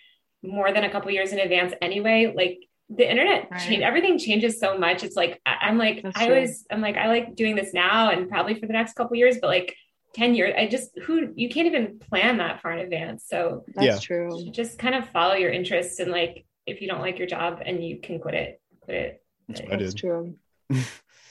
[0.42, 2.32] more than a couple years in advance anyway.
[2.34, 2.58] Like
[2.88, 3.60] the internet right.
[3.60, 5.02] change everything changes so much.
[5.02, 6.34] It's like I, am like That's I true.
[6.34, 9.38] always I'm like I like doing this now and probably for the next couple years,
[9.40, 9.74] but like
[10.14, 13.86] 10 years i just who you can't even plan that far in advance so that's
[13.86, 13.98] yeah.
[13.98, 17.62] true just kind of follow your interests and like if you don't like your job
[17.64, 20.34] and you can quit it quit it that's, that's true
[20.68, 20.84] what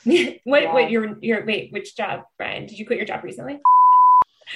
[0.04, 0.74] yeah.
[0.74, 3.60] what your your wait which job brian did you quit your job recently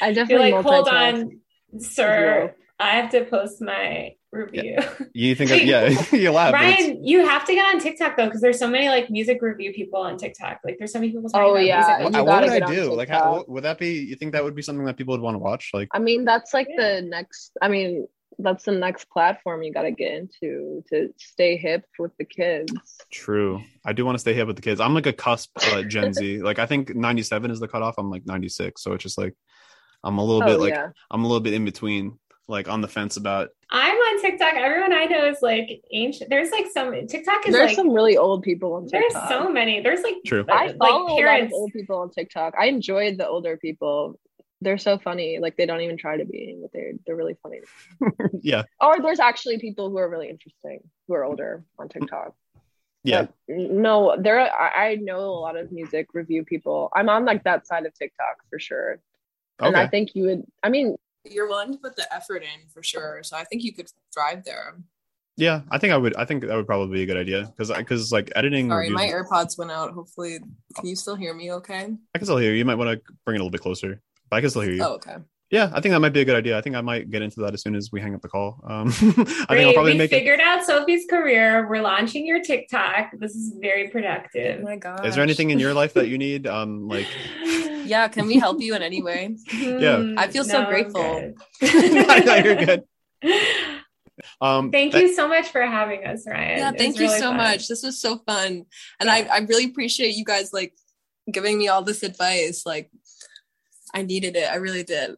[0.01, 1.39] i definitely You're like hold on
[1.79, 4.77] sir i have to post my review.
[4.77, 4.93] Yeah.
[5.13, 6.53] You think, of, yeah, you laugh.
[6.53, 9.73] Ryan, you have to get on TikTok though, because there's so many like music review
[9.73, 10.59] people on TikTok.
[10.63, 11.29] Like, there's so many people.
[11.33, 12.93] Oh yeah, what, what would I do?
[12.93, 13.99] Like, how, would that be?
[13.99, 15.71] You think that would be something that people would want to watch?
[15.73, 16.95] Like, I mean, that's like yeah.
[16.95, 17.57] the next.
[17.61, 18.07] I mean,
[18.43, 22.73] that's the next platform you got to get into to stay hip with the kids.
[23.11, 23.61] True.
[23.85, 24.79] I do want to stay hip with the kids.
[24.79, 26.41] I'm like a cusp uh, Gen Z.
[26.51, 27.95] Like I think 97 is the cutoff.
[27.97, 28.81] I'm like 96.
[28.81, 29.35] So it's just like
[30.03, 30.89] I'm a little oh, bit like yeah.
[31.09, 32.17] I'm a little bit in between
[32.47, 34.55] like on the fence about I'm on TikTok.
[34.55, 36.29] Everyone I know is like ancient.
[36.29, 39.13] There's like some TikTok is there's like, some really old people on TikTok.
[39.13, 39.81] There's so many.
[39.81, 40.45] There's like true.
[40.49, 41.53] I follow like parents.
[41.53, 42.53] old people on TikTok.
[42.59, 44.19] I enjoyed the older people.
[44.61, 45.39] They're so funny.
[45.39, 47.61] Like they don't even try to be, but they're they're really funny.
[48.41, 48.63] yeah.
[48.79, 52.35] Or there's actually people who are really interesting who are older on TikTok.
[53.03, 53.27] Yeah.
[53.47, 54.39] But no, there.
[54.39, 56.91] I, I know a lot of music review people.
[56.95, 58.99] I'm on like that side of TikTok for sure.
[59.59, 59.67] okay.
[59.67, 59.75] And.
[59.75, 60.43] I think you would.
[60.61, 60.95] I mean,
[61.25, 63.21] you're willing to put the effort in for sure.
[63.23, 64.75] So I think you could thrive there.
[65.37, 66.15] Yeah, I think I would.
[66.17, 68.69] I think that would probably be a good idea because because like editing.
[68.69, 69.91] Sorry, reviews, my AirPods went out.
[69.91, 70.39] Hopefully,
[70.75, 71.51] can you still hear me?
[71.53, 71.87] Okay.
[72.13, 72.57] I can still hear you.
[72.57, 74.01] You might want to bring it a little bit closer,
[74.31, 74.83] but I can still hear you.
[74.83, 75.17] Oh, okay.
[75.51, 76.57] Yeah, I think that might be a good idea.
[76.57, 78.61] I think I might get into that as soon as we hang up the call.
[78.65, 79.25] Um, I Great.
[79.25, 80.45] think I'll probably we make figured it...
[80.45, 81.67] out Sophie's career.
[81.69, 83.11] We're launching your TikTok.
[83.19, 84.61] This is very productive.
[84.61, 85.05] Oh my god!
[85.05, 86.47] Is there anything in your life that you need?
[86.47, 87.05] Um, like
[87.43, 89.35] yeah, can we help you in any way?
[89.53, 90.13] yeah.
[90.17, 91.33] I feel so grateful.
[91.61, 92.83] no, you're good.
[94.39, 96.57] Um, thank you so much for having us, Ryan.
[96.59, 97.37] Yeah, thank you really so fun.
[97.37, 97.67] much.
[97.67, 98.65] This was so fun.
[98.99, 99.13] And yeah.
[99.13, 100.73] I, I really appreciate you guys like
[101.29, 102.63] giving me all this advice.
[102.65, 102.89] Like
[103.93, 104.49] I needed it.
[104.49, 105.11] I really did.
[105.11, 105.15] I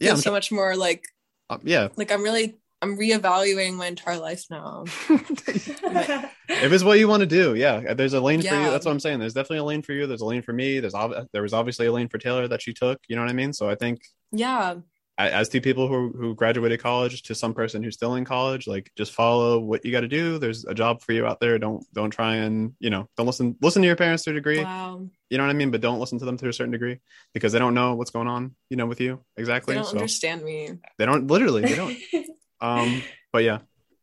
[0.00, 1.04] yeah, so much more like
[1.50, 1.88] uh, yeah.
[1.96, 4.84] Like I'm really I'm reevaluating my entire life now.
[5.08, 8.50] if it's what you want to do, yeah, there's a lane yeah.
[8.50, 8.70] for you.
[8.70, 9.18] That's what I'm saying.
[9.18, 10.06] There's definitely a lane for you.
[10.06, 10.80] There's a lane for me.
[10.80, 13.00] There's ob- there was obviously a lane for Taylor that she took.
[13.08, 13.52] You know what I mean?
[13.52, 14.00] So I think
[14.32, 14.74] yeah,
[15.18, 18.90] as two people who who graduated college to some person who's still in college, like
[18.96, 20.38] just follow what you got to do.
[20.38, 21.58] There's a job for you out there.
[21.58, 24.62] Don't don't try and you know don't listen listen to your parents to a degree.
[24.62, 25.08] Wow.
[25.30, 25.70] You know what I mean?
[25.70, 27.00] But don't listen to them to a certain degree
[27.32, 28.54] because they don't know what's going on.
[28.68, 29.74] You know with you exactly.
[29.74, 30.72] They don't so understand me.
[30.98, 31.62] They don't literally.
[31.62, 31.96] They don't.
[32.58, 33.02] Um,
[33.34, 33.58] but yeah,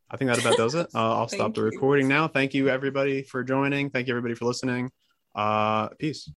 [0.08, 0.86] I think that about does it.
[0.94, 2.28] Uh, I'll stop the recording now.
[2.28, 3.90] Thank you everybody for joining.
[3.90, 4.92] Thank you everybody for listening.
[5.34, 6.30] Uh, peace.